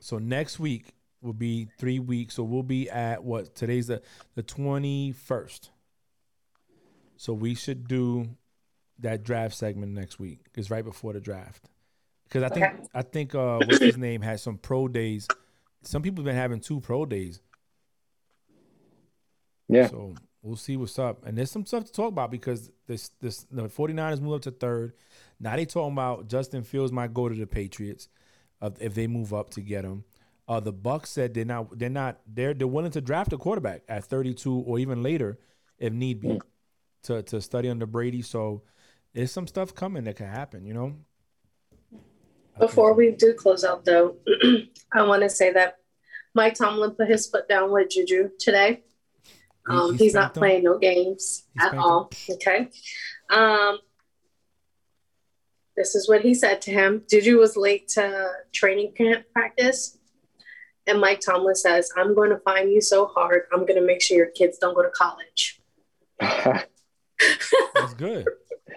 [0.00, 2.34] So next week will be three weeks.
[2.34, 4.02] So we'll be at what today's the
[4.34, 5.70] the twenty first.
[7.16, 8.28] So we should do
[9.00, 10.40] that draft segment next week.
[10.56, 11.70] It's right before the draft.
[12.24, 12.82] Because I think Okay.
[12.94, 15.30] I think uh what's his name had some pro days.
[15.82, 17.40] Some people have been having two pro days.
[19.68, 19.88] Yeah.
[19.88, 21.24] So we'll see what's up.
[21.26, 24.58] And there's some stuff to talk about because this this the 49ers moved up to
[24.58, 24.94] third.
[25.40, 28.08] Now they talking about Justin Fields might go to the Patriots.
[28.60, 30.04] uh, if they move up to get him.
[30.48, 33.82] Uh, the Bucs said they're not they're not they're they're willing to draft a quarterback
[33.88, 35.38] at 32 or even later
[35.78, 36.40] if need be
[37.04, 38.22] to to study under Brady.
[38.22, 38.62] So
[39.18, 40.94] there's some stuff coming that could happen, you know.
[42.60, 44.14] Before we do close out, though,
[44.92, 45.78] I want to say that
[46.36, 48.84] Mike Tomlin put his foot down with Juju today.
[49.68, 52.12] Um, he he's not playing no games He at all.
[52.30, 52.68] Okay.
[53.28, 53.80] Um,
[55.76, 57.02] this is what he said to him.
[57.10, 59.98] Juju was late to training camp practice.
[60.86, 63.42] And Mike Tomlin says, I'm going to find you so hard.
[63.52, 65.60] I'm going to make sure your kids don't go to college.
[66.20, 68.24] That's good.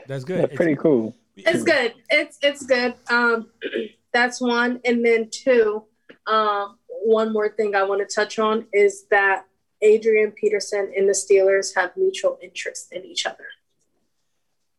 [0.07, 0.41] That's good.
[0.41, 1.15] That's pretty cool.
[1.35, 1.93] It's good.
[2.09, 2.95] It's it's good.
[3.09, 3.49] Um,
[4.13, 5.83] that's one, and then two.
[6.27, 9.45] Um, one more thing I want to touch on is that
[9.81, 13.45] Adrian Peterson and the Steelers have mutual interest in each other.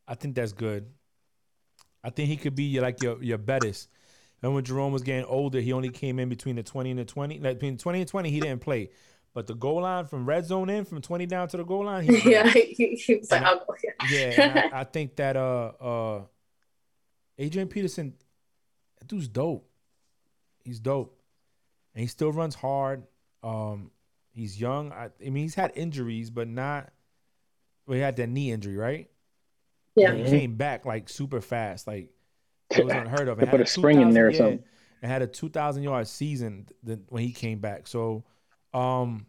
[0.06, 0.86] I think that's good.
[2.04, 3.88] I think he could be like your your Bettis.
[4.42, 7.04] And when Jerome was getting older, he only came in between the 20 and the
[7.04, 7.38] 20.
[7.38, 8.90] Like between 20 and 20, he didn't play.
[9.34, 12.04] But the goal line from red zone in, from 20 down to the goal line,
[12.04, 13.94] he yeah, he, he was like, I'll go here.
[14.10, 16.22] Yeah, I, I think that uh uh
[17.38, 18.14] Adrian Peterson,
[18.98, 19.68] that dude's dope.
[20.64, 21.18] He's dope.
[21.94, 23.04] And he still runs hard.
[23.42, 23.90] Um
[24.32, 24.92] he's young.
[24.92, 26.92] I, I mean he's had injuries, but not
[27.86, 29.08] well, he had that knee injury, right?
[29.96, 30.12] Yeah.
[30.12, 31.86] And he came back like super fast.
[31.86, 32.10] Like
[32.70, 33.38] it was unheard of.
[33.38, 34.62] They And put a spring in there or something.
[35.02, 37.88] And had a two thousand yard season th- when he came back.
[37.88, 38.24] So,
[38.74, 39.26] um,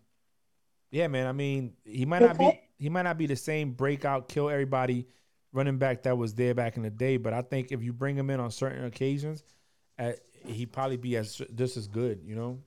[0.92, 1.28] yeah, man.
[1.28, 5.08] I mean, he might not be he might not be the same breakout, kill everybody
[5.52, 7.18] running back that was there back in the day.
[7.18, 9.44] But I think if you bring him in on certain occasions,
[9.98, 10.12] uh,
[10.46, 12.22] he probably be as just as good.
[12.26, 12.60] You know.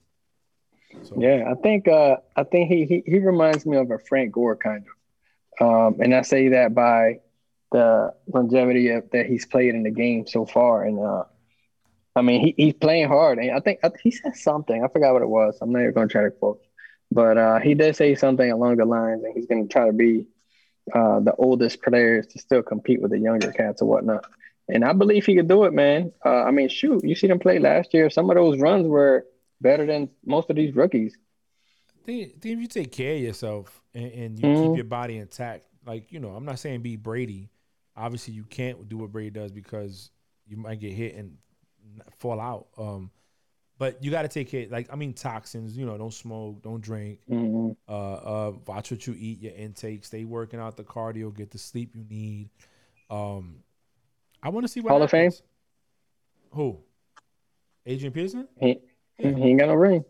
[1.03, 4.31] So, Yeah, I think uh, I think he, he he reminds me of a Frank
[4.31, 4.85] Gore kind
[5.59, 7.19] of, um, and I say that by
[7.71, 10.85] the longevity of, that he's played in the game so far.
[10.85, 11.23] And uh,
[12.15, 14.83] I mean, he, he's playing hard, and I think I, he said something.
[14.83, 15.57] I forgot what it was.
[15.61, 16.61] I'm not even going to try to quote,
[17.17, 19.91] but uh, he did say something along the lines, and he's going to try to
[19.91, 20.27] be
[20.93, 24.23] uh, the oldest players to still compete with the younger cats or whatnot.
[24.67, 26.11] And I believe he could do it, man.
[26.23, 28.11] Uh, I mean, shoot, you see them play last year.
[28.11, 29.25] Some of those runs were
[29.59, 31.17] better than most of these rookies.
[31.89, 34.61] I think, I think if you take care of yourself and, and you Mhm.
[34.67, 37.49] keep your body intact, like you know, I'm not saying be Brady.
[37.95, 40.11] Obviously, you can't do what Brady does because
[40.45, 41.37] you might get hit and
[42.19, 42.67] fall out.
[42.77, 43.09] Um,
[43.79, 44.67] but you got to take care.
[44.69, 45.77] Like I mean, toxins.
[45.77, 47.19] You know, don't smoke, don't drink.
[47.29, 47.75] Mhm.
[47.87, 50.05] Uh, uh, watch what you eat, your intake.
[50.05, 51.35] Stay working out the cardio.
[51.35, 52.49] Get the sleep you need.
[53.09, 53.63] Um,
[54.41, 55.31] I want to see what Hall of Fame?
[56.51, 56.79] Who?
[57.85, 58.79] Adrian Peterson, He,
[59.17, 60.03] he ain't got no ring.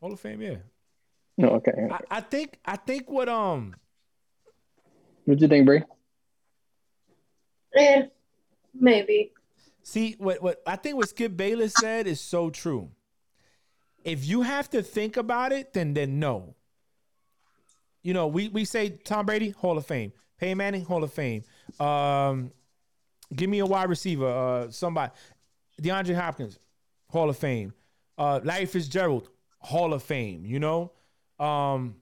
[0.00, 0.40] Hall of Fame.
[0.40, 0.56] Yeah,
[1.36, 1.72] No, okay.
[1.90, 2.58] I, I think.
[2.64, 3.74] I think what um.
[5.24, 5.82] What you think, Bree?
[7.74, 8.02] Eh,
[8.74, 9.32] maybe.
[9.82, 12.90] See what what I think what Skip Bayless said is so true.
[14.08, 16.54] If you have to think about it, then then no.
[18.02, 20.12] You know, we we say Tom Brady, Hall of Fame.
[20.38, 21.44] Peyton Manning, Hall of Fame.
[21.78, 22.52] Um,
[23.34, 25.12] give me a wide receiver, uh, somebody.
[25.82, 26.58] DeAndre Hopkins,
[27.10, 27.74] Hall of Fame.
[28.16, 29.28] Uh, Larry Fitzgerald,
[29.58, 30.46] Hall of Fame.
[30.46, 30.92] You know,
[31.38, 31.96] um,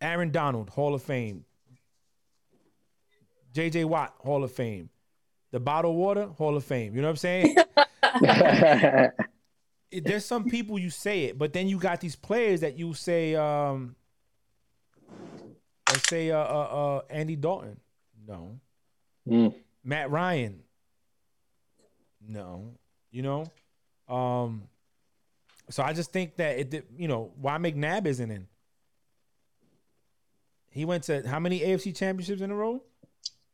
[0.00, 1.44] Aaron Donald, Hall of Fame.
[3.52, 3.84] J.J.
[3.84, 4.90] Watt, Hall of Fame.
[5.50, 6.94] The bottled water, Hall of Fame.
[6.94, 7.56] You know what I'm saying?
[9.90, 13.34] There's some people you say it, but then you got these players that you say,
[13.34, 13.96] um,
[15.88, 17.80] let's say, uh, uh, uh, Andy Dalton.
[18.26, 18.58] No.
[19.26, 19.54] Mm.
[19.82, 20.60] Matt Ryan.
[22.26, 22.74] No.
[23.10, 23.46] You know?
[24.08, 24.64] Um,
[25.70, 28.46] so I just think that it, you know, why McNabb isn't in?
[30.70, 32.82] He went to how many AFC championships in a row?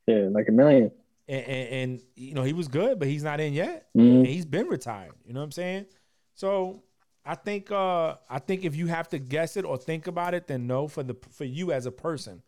[0.07, 0.91] yeah, like a million.
[1.29, 3.87] and, and, and you know he was good, but he's not in yet.
[3.97, 4.17] Mhm.
[4.19, 5.13] And he's been retired.
[5.25, 5.87] You know what I'm saying?
[6.35, 6.83] So
[7.25, 10.47] I think uh I think if you have to guess it or think about it,
[10.47, 10.89] then no.
[10.89, 12.43] For the for you as a person,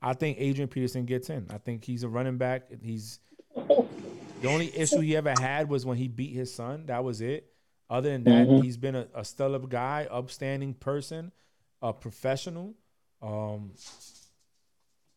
[0.00, 1.46] I think Adrian Peterson gets in.
[1.50, 2.68] I think he's a running back.
[2.82, 3.18] He's
[4.40, 6.86] the only issue he ever had was when he beat his son.
[6.86, 7.50] That was it.
[7.90, 8.62] Other than that, Mhm.
[8.62, 11.32] he's been a, a stellar guy, upstanding person,
[11.82, 12.74] a professional.
[13.22, 13.72] Um,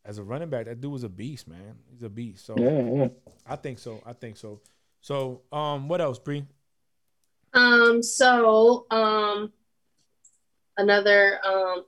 [0.06, 1.78] as a running back, that dude was a beast, man.
[1.92, 2.46] He's a beast.
[2.46, 3.08] So Yeah, yeah.
[3.46, 4.02] I think so.
[4.06, 4.62] I think so.
[5.02, 6.46] So, um, what else, Bree?
[7.58, 9.52] Um, so um
[10.78, 11.86] another um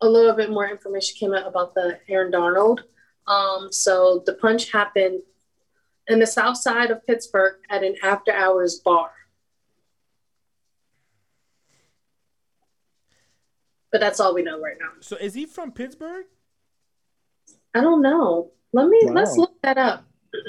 [0.00, 2.82] a little bit more information came out about the Aaron Donald.
[3.26, 5.22] Um, so the punch happened
[6.08, 9.10] in the south side of Pittsburgh at an after hours bar.
[13.90, 14.88] But that's all we know right now.
[15.00, 16.24] So, is he from Pittsburgh?
[17.74, 18.50] I don't know.
[18.72, 19.12] Let me Wow.
[19.14, 20.04] let's look that up.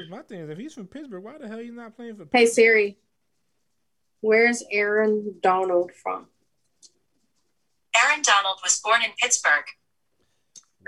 [0.10, 2.28] My thing is, if he's from Pittsburgh, why the hell he's not playing for?
[2.32, 2.98] Hey Siri,
[4.24, 6.28] Where's Aaron Donald from?
[7.94, 9.66] Aaron Donald was born in Pittsburgh.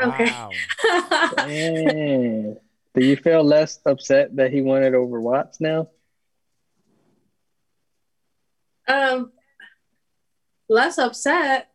[0.02, 0.26] Okay.
[0.28, 0.52] Wow.
[1.36, 2.56] Dang.
[2.94, 5.90] Do you feel less upset that he won it over Watts now?
[8.88, 9.34] um,
[10.70, 11.72] less upset.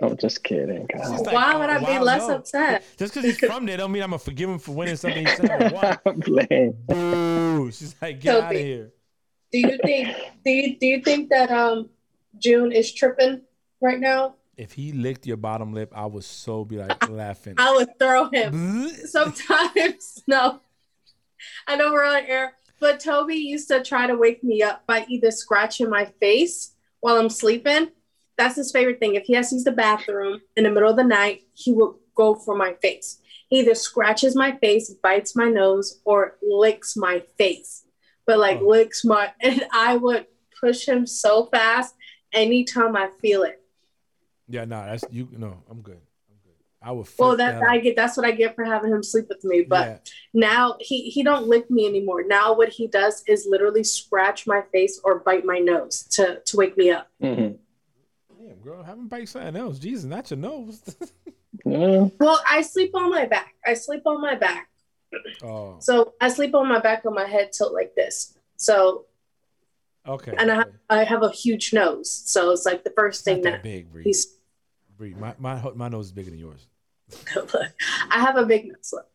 [0.00, 0.88] I'm just kidding.
[0.90, 2.36] She's like, Why oh, would I be less no.
[2.36, 2.82] upset?
[2.96, 5.36] Just because he's from there, don't mean I'm gonna forgive him for winning something he
[5.36, 5.70] said.
[5.70, 6.00] or What?
[6.06, 6.76] I'm playing.
[6.88, 7.70] Boo!
[7.72, 8.90] She's like, get out of here.
[9.52, 10.16] Do you think?
[10.44, 11.90] Do you do you think that um
[12.38, 13.42] June is tripping
[13.80, 14.36] right now?
[14.56, 17.54] If he licked your bottom lip, I would so be like laughing.
[17.58, 18.88] I would throw him.
[19.06, 20.60] Sometimes no.
[21.66, 25.04] I know we're on air, but Toby used to try to wake me up by
[25.08, 27.90] either scratching my face while I'm sleeping.
[28.38, 29.16] That's his favorite thing.
[29.16, 31.98] If he has to use the bathroom in the middle of the night, he will
[32.14, 33.18] go for my face.
[33.48, 37.81] He either scratches my face, bites my nose, or licks my face.
[38.26, 38.66] But like Oh.
[38.68, 40.26] licks my and I would
[40.60, 41.94] push him so fast
[42.32, 43.60] anytime I feel it.
[44.48, 45.28] Yeah, no, that's you.
[45.32, 45.94] No, I'm good.
[46.30, 46.52] I'm good.
[46.82, 47.06] I would.
[47.18, 49.42] Well, flip that that I get that's what I get for having him sleep with
[49.44, 49.62] me.
[49.62, 49.98] But Yeah.
[50.34, 52.22] now he he don't lick me anymore.
[52.24, 56.56] Now what he does is literally scratch my face or bite my nose to to
[56.56, 57.08] wake me up.
[57.22, 57.56] Mm-hmm.
[58.46, 59.78] Damn, girl, have him bite something else.
[59.78, 60.82] Jesus, not your nose.
[61.64, 62.08] Yeah.
[62.18, 63.54] Well, I sleep on my back.
[63.64, 64.68] I sleep on my back.
[65.42, 68.36] Oh, So I sleep on my back on my head tilt like this.
[68.56, 69.06] So
[70.06, 70.34] okay.
[70.38, 72.10] and I have, I have a huge nose.
[72.10, 74.04] So it's like the first It's not thing that that big, Bree.
[74.04, 74.36] he's
[74.96, 76.66] Bree, my, my my nose is bigger than yours.
[78.10, 78.92] I have a big nose.
[78.92, 79.08] Look.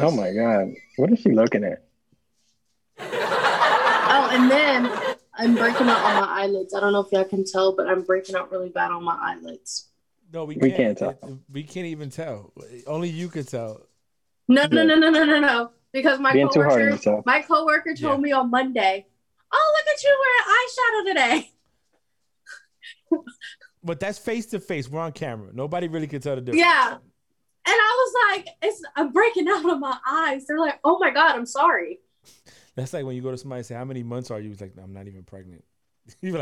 [0.00, 0.74] Oh my God.
[0.96, 1.82] What is she looking at?
[4.14, 4.92] Oh, and then
[5.34, 6.74] I'm breaking out on my eyelids.
[6.74, 9.16] I don't know if y'all can tell, but I'm breaking out really bad on my
[9.18, 9.86] eyelids.
[10.32, 10.98] No, we We can't.
[10.98, 12.52] can't It- we can't even tell.
[12.86, 13.86] Only you can tell.
[14.54, 14.84] No, no, Yeah.
[14.84, 15.70] no, no, no, no, no.
[15.92, 18.22] Because my Being too hard on coworker, my coworker told Yeah.
[18.22, 19.06] me on Monday,
[19.52, 21.50] "Oh, look at you wearing eyeshadow today."
[23.84, 24.88] But that's face to face.
[24.88, 25.50] We're on camera.
[25.52, 26.60] Nobody really can tell the difference.
[26.64, 26.92] Yeah.
[26.94, 27.00] And
[27.66, 31.34] I was like, "It's I'm breaking out on my eyes." They're like, "Oh my god,
[31.36, 31.98] I'm sorry."
[32.76, 34.60] That's like when you go to somebody and say, "How many months are you?" It's
[34.60, 35.64] like, "I'm not even pregnant."
[36.22, 36.38] you be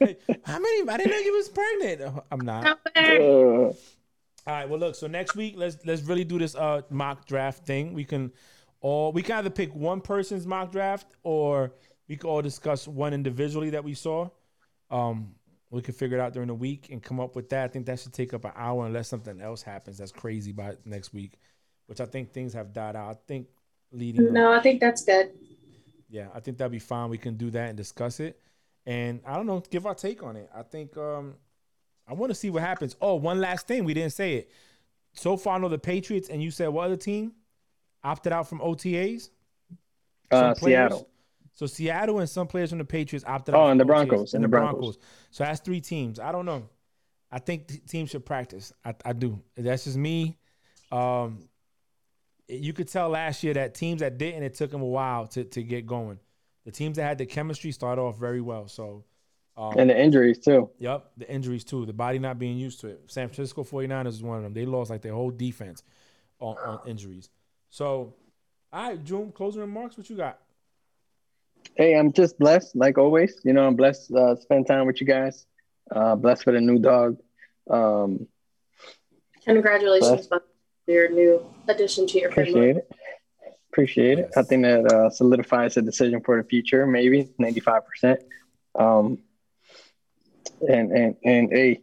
[0.00, 0.88] like, "How many?
[0.88, 2.78] I didn't know you was pregnant." "Oh, I'm not.
[2.96, 3.74] Uh, All
[4.46, 4.68] right.
[4.68, 4.94] Well, look.
[4.94, 7.92] So next week, let's let's really do this uh mock draft thing.
[7.94, 8.32] We can
[8.80, 11.72] all we can either pick one person's mock draft or
[12.08, 14.28] we can all discuss one individually that we saw.
[14.90, 15.34] Um,
[15.70, 17.64] we can figure it out during the week and come up with that.
[17.64, 20.74] I think that should take up an hour unless something else happens that's crazy by
[20.84, 21.38] next week,
[21.86, 23.10] which I think things have died out.
[23.10, 23.46] I think
[23.92, 24.26] leading.
[24.26, 25.30] up- No, I think that's good.
[26.08, 27.08] yeah, I think that'd be fine.
[27.10, 28.40] We can do that and discuss it.
[28.90, 30.50] And I don't know, give our take on it.
[30.52, 31.34] I think um
[32.08, 32.96] I want to see what happens.
[33.00, 34.50] Oh, one last thing, we didn't say it.
[35.12, 37.32] So far, I know the Patriots, and you said what other team
[38.02, 39.30] opted out from OTAs?
[40.32, 41.08] uh, Seattle.
[41.54, 43.60] So Seattle and some players from the Patriots opted out.
[43.60, 44.98] Oh, and the Broncos, and the Broncos.
[45.30, 46.18] So that's three teams.
[46.18, 46.68] I don't know.
[47.30, 48.72] I think teams should practice.
[48.84, 49.40] I, I do.
[49.56, 50.36] That's just me.
[50.90, 51.48] Um,
[52.48, 55.44] you could tell last year that teams that didn't, it took them a while to,
[55.44, 56.18] to get going.
[56.70, 58.68] The teams that had the chemistry started off very well.
[58.68, 59.02] So,
[59.56, 60.70] um, And the injuries too.
[60.78, 63.02] Yep, the injuries too, the body not being used to it.
[63.08, 64.54] San Francisco 49ers is one of them.
[64.54, 65.82] They lost like their whole defense
[66.38, 67.28] on, on injuries.
[67.70, 68.14] So,
[68.72, 69.98] all right, June, closing remarks.
[69.98, 70.38] What you got?
[71.74, 73.40] Hey, I'm just blessed, like always.
[73.42, 75.46] You know, I'm blessed uh, spend time with you guys.
[75.90, 77.18] Uh, blessed with a new dog.
[77.68, 78.28] Um,
[79.44, 80.40] Congratulations on
[80.86, 82.50] your new addition to your family.
[82.52, 82.92] appreciate it.
[83.72, 84.30] Appreciate it.
[84.36, 88.18] I think that uh, solidifies a decision for the future, maybe 95%.
[88.74, 89.18] Um,
[90.68, 91.82] and, and, and hey,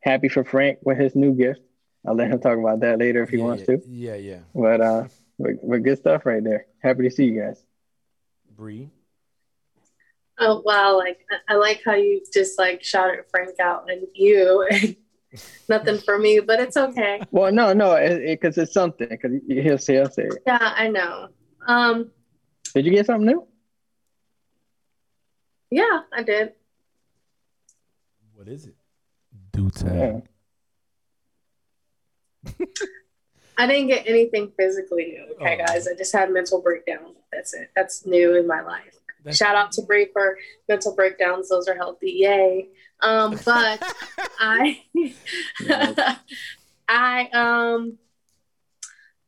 [0.00, 1.60] happy for Frank with his new gift.
[2.06, 3.82] I'll let him talk about that later if he yeah, wants yeah, to.
[3.88, 4.38] Yeah, yeah.
[4.54, 5.04] But uh,
[5.38, 6.66] but, but good stuff right there.
[6.82, 7.62] Happy to see you guys.
[8.56, 8.90] Bree.
[10.38, 10.98] Oh wow!
[10.98, 14.68] Like I- I like how you just like shouted Frank out and you.
[15.68, 17.20] Nothing for me, but it's okay.
[17.30, 19.08] Well, no, no, because it, 'cause it's something.
[19.08, 20.28] Because he'll say, he'll say.
[20.46, 21.28] Yeah, I know.
[21.66, 22.10] Um,
[22.74, 23.46] Did you get something new?
[25.70, 26.52] yeah, I did.
[28.34, 28.74] What is it?
[29.52, 29.88] Do Yeah.
[29.88, 30.22] tell.
[33.58, 35.34] I didn't get anything physically new.
[35.36, 35.66] Okay, Oh.
[35.66, 37.14] guys, I just had mental breakdown.
[37.32, 37.70] That's it.
[37.76, 38.98] That's new in my life.
[39.18, 40.36] That's- Shout out to Bree for
[40.68, 41.48] mental breakdowns.
[41.48, 42.10] Those are healthy.
[42.12, 42.68] Yay.
[43.02, 43.82] Um, but
[44.38, 44.82] I
[46.88, 47.98] I um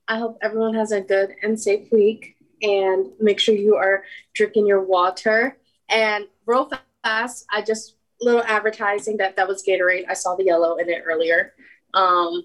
[0.07, 4.05] I hope everyone has a good and safe week and make sure you are
[4.35, 5.59] drinking your water.
[5.89, 6.71] And real
[7.03, 10.07] fast, I just little advertising that that was Gatorade.
[10.09, 11.55] I saw the yellow in it earlier.
[11.95, 12.45] Um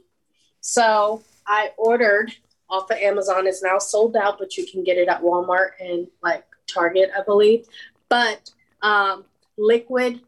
[0.61, 2.33] so I ordered
[2.69, 3.47] off of Amazon.
[3.47, 7.23] It's now sold out, but you can get it at Walmart and like Target, I
[7.23, 7.65] believe.
[8.09, 8.51] But
[8.81, 9.25] um,
[9.57, 10.21] liquid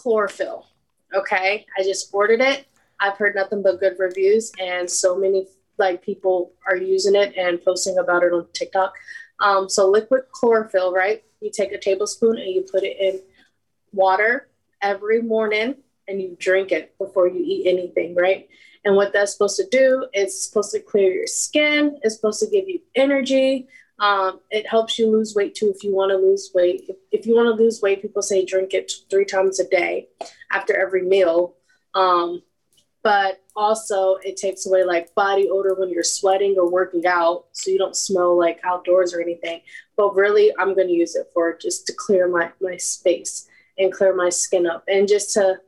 [0.00, 0.66] chlorophyll.
[1.14, 2.66] Okay, I just ordered it.
[3.00, 5.46] I've heard nothing but good reviews, and so many
[5.78, 8.94] like people are using it and posting about it on TikTok.
[9.40, 11.22] Um, so liquid chlorophyll, right?
[11.40, 13.20] You take a tablespoon and you put it in
[13.92, 14.48] water
[14.82, 15.76] every morning
[16.06, 18.48] and you drink it before you eat anything, right?
[18.84, 22.50] And what that's supposed to do, it's supposed to clear your skin, it's supposed to
[22.50, 23.68] give you energy.
[24.00, 26.86] Um, it helps you lose weight too if you want to lose weight.
[26.88, 30.08] If, if you want to lose weight, people say drink it three times a day
[30.50, 31.54] after every meal.
[31.94, 32.42] Um,
[33.02, 37.70] but also, it takes away like body odor when you're sweating or working out, so
[37.70, 39.60] you don't smell like outdoors or anything.
[39.96, 43.48] But really, I'm going to use it for just to clear my, my space
[43.78, 45.60] and clear my skin up and just to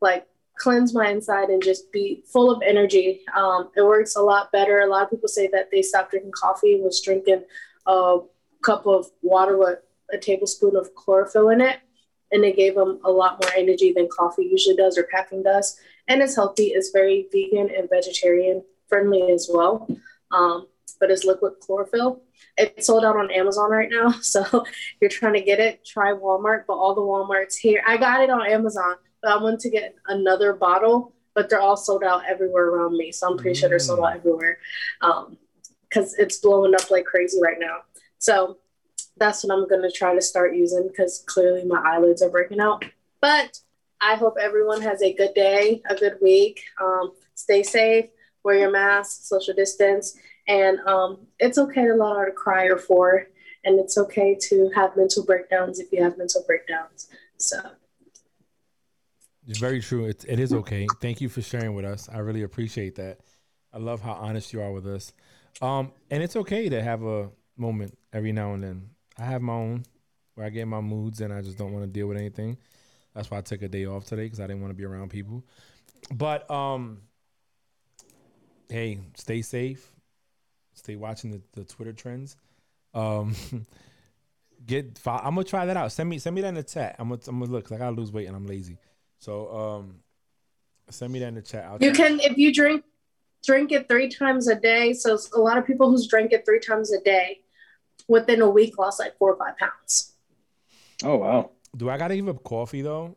[0.00, 0.26] like
[0.56, 3.22] cleanse my inside and just be full of energy.
[3.34, 4.80] Um, it works a lot better.
[4.80, 7.44] A lot of people say that they stopped drinking coffee and was drinking
[7.86, 8.18] a
[8.62, 9.78] cup of water with
[10.12, 11.78] a tablespoon of chlorophyll in it.
[12.32, 15.78] And it gave them a lot more energy than coffee usually does or caffeine does.
[16.08, 16.68] And it's healthy.
[16.68, 19.88] It's very vegan and vegetarian friendly as well.
[20.32, 20.66] Um,
[20.98, 22.22] but it's liquid chlorophyll.
[22.56, 24.14] It's sold out on Amazon right now.
[24.22, 26.64] So if you're trying to get it, try Walmart.
[26.66, 29.94] But all the Walmarts here, I got it on Amazon, but I went to get
[30.08, 33.12] another bottle, but they're all sold out everywhere around me.
[33.12, 34.58] So I'm pretty sure they're sold out everywhere
[35.94, 37.82] because it's blowing up like crazy right now.
[38.18, 38.58] So
[39.16, 42.60] that's what I'm going to try to start using because clearly my eyelids are breaking
[42.60, 42.84] out.
[43.20, 43.58] But
[44.00, 46.62] I hope everyone has a good day, a good week.
[46.80, 48.06] Um, stay safe,
[48.42, 50.16] wear your mask, social distance,
[50.48, 53.28] and um, it's okay to let out a cry or four,
[53.64, 57.08] and it's okay to have mental breakdowns if you have mental breakdowns.
[57.38, 57.58] So
[59.46, 60.06] It's very true.
[60.06, 60.86] It, it is okay.
[61.00, 62.08] Thank you for sharing with us.
[62.12, 63.20] I really appreciate that.
[63.72, 65.12] I love how honest you are with us.
[65.62, 68.90] Um, and it's okay to have a moment every now and then.
[69.18, 69.84] I have my own
[70.34, 72.58] where I get my moods and I just don't want to deal with anything.
[73.14, 75.10] That's why I took a day off today because I didn't want to be around
[75.10, 75.44] people.
[76.12, 77.02] But um,
[78.68, 79.90] hey, stay safe.
[80.74, 82.36] Stay watching the, the Twitter trends.
[82.92, 83.34] Um,
[84.66, 85.92] get I'm gonna try that out.
[85.92, 86.96] Send me send me that in the chat.
[86.98, 87.64] I'm gonna I'm gonna look.
[87.66, 88.78] 'cause I gotta lose weight and I'm lazy.
[89.20, 90.00] So um,
[90.90, 91.64] send me that in the chat.
[91.64, 92.84] I'll you can if you drink
[93.44, 94.92] drink it three times a day.
[94.92, 97.40] So a lot of people who's drink it three times a day
[98.08, 100.14] within a week lost like four or five pounds.
[101.02, 101.50] Oh wow.
[101.76, 103.16] Do I gotta give up coffee though?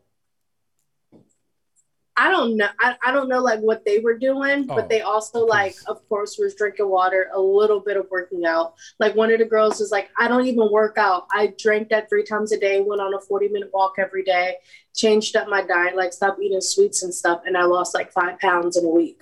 [2.20, 2.68] I don't know.
[2.80, 5.86] I, I don't know like what they were doing, Oh, but they also like, please.
[5.86, 8.74] of course, was drinking water, a little bit of working out.
[9.00, 11.28] Like one of the girls was like, I don't even work out.
[11.32, 14.56] I drank that three times a day, went on a 40 minute walk every day,
[14.96, 18.40] changed up my diet, like stopped eating sweets and stuff, and I lost like five
[18.40, 19.20] pounds in a week.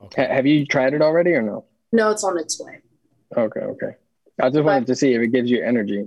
[0.00, 1.64] Ha- have you tried it already or no?
[1.92, 2.80] No, it's on its way.
[3.36, 3.96] Okay, okay.
[4.40, 6.06] I just wanted to see if it gives you energy.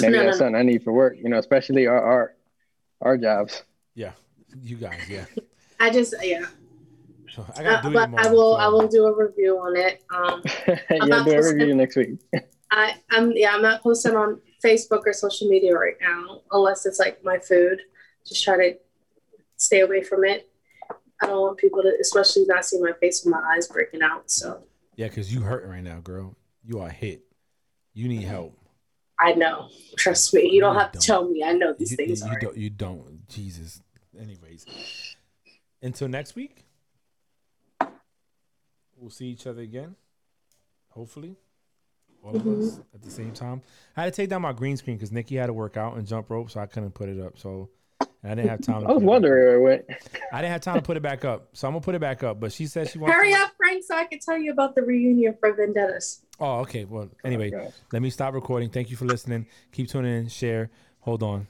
[0.00, 0.46] Maybe No, no, that's no.
[0.46, 1.16] something I need for work.
[1.16, 2.34] You know, especially our our,
[3.00, 3.62] our jobs.
[3.94, 4.12] Yeah,
[4.62, 5.00] you guys.
[5.08, 5.24] Yeah,
[5.80, 6.46] I just yeah.
[7.56, 9.76] I gotta Uh, do but tomorrow, I will so- I will do a review on
[9.76, 10.02] it.
[10.14, 10.42] Um,
[10.90, 12.18] You'll not do a posting- review next week.
[12.70, 16.98] I I'm yeah I'm not posting on Facebook or social media right now unless it's
[16.98, 17.80] like my food.
[18.26, 18.78] Just try to
[19.56, 20.48] stay away from it.
[21.22, 24.30] I don't want people to, especially not see my face with my eyes breaking out.
[24.30, 24.64] So
[24.96, 26.34] Yeah, because you hurting right now, girl.
[26.64, 27.22] You are hit.
[27.94, 28.58] You need help.
[29.20, 29.68] I know.
[29.96, 30.48] Trust me.
[30.50, 31.04] You don't have to don't.
[31.04, 31.44] tell me.
[31.44, 32.38] I know these you, things you, are.
[32.38, 32.56] don't.
[32.56, 33.28] You don't.
[33.28, 33.80] Jesus.
[34.20, 34.66] Anyways,
[35.80, 36.64] until next week,
[38.96, 39.96] we'll see each other again.
[40.90, 41.36] Hopefully,
[42.22, 42.58] all of Mhm.
[42.58, 43.62] us at the same time.
[43.96, 46.06] I had to take down my green screen because Nikki had to work out and
[46.06, 47.38] jump rope, so I couldn't put it up.
[47.38, 47.70] So
[48.24, 48.82] I didn't have time.
[48.82, 50.00] To I was put it back wondering where it went.
[50.32, 52.22] I didn't have time to put it back up, so I'm gonna put it back
[52.22, 52.38] up.
[52.38, 53.14] But she said she wants.
[53.16, 56.24] Hurry to- up, Frank, so I can tell you about the reunion for Vendettas.
[56.38, 56.84] Oh, okay.
[56.84, 57.72] Well, oh anyway, gosh.
[57.92, 58.70] let me stop recording.
[58.70, 59.46] Thank you for listening.
[59.72, 60.28] Keep tuning in.
[60.28, 60.70] Share.
[61.00, 61.48] Hold on.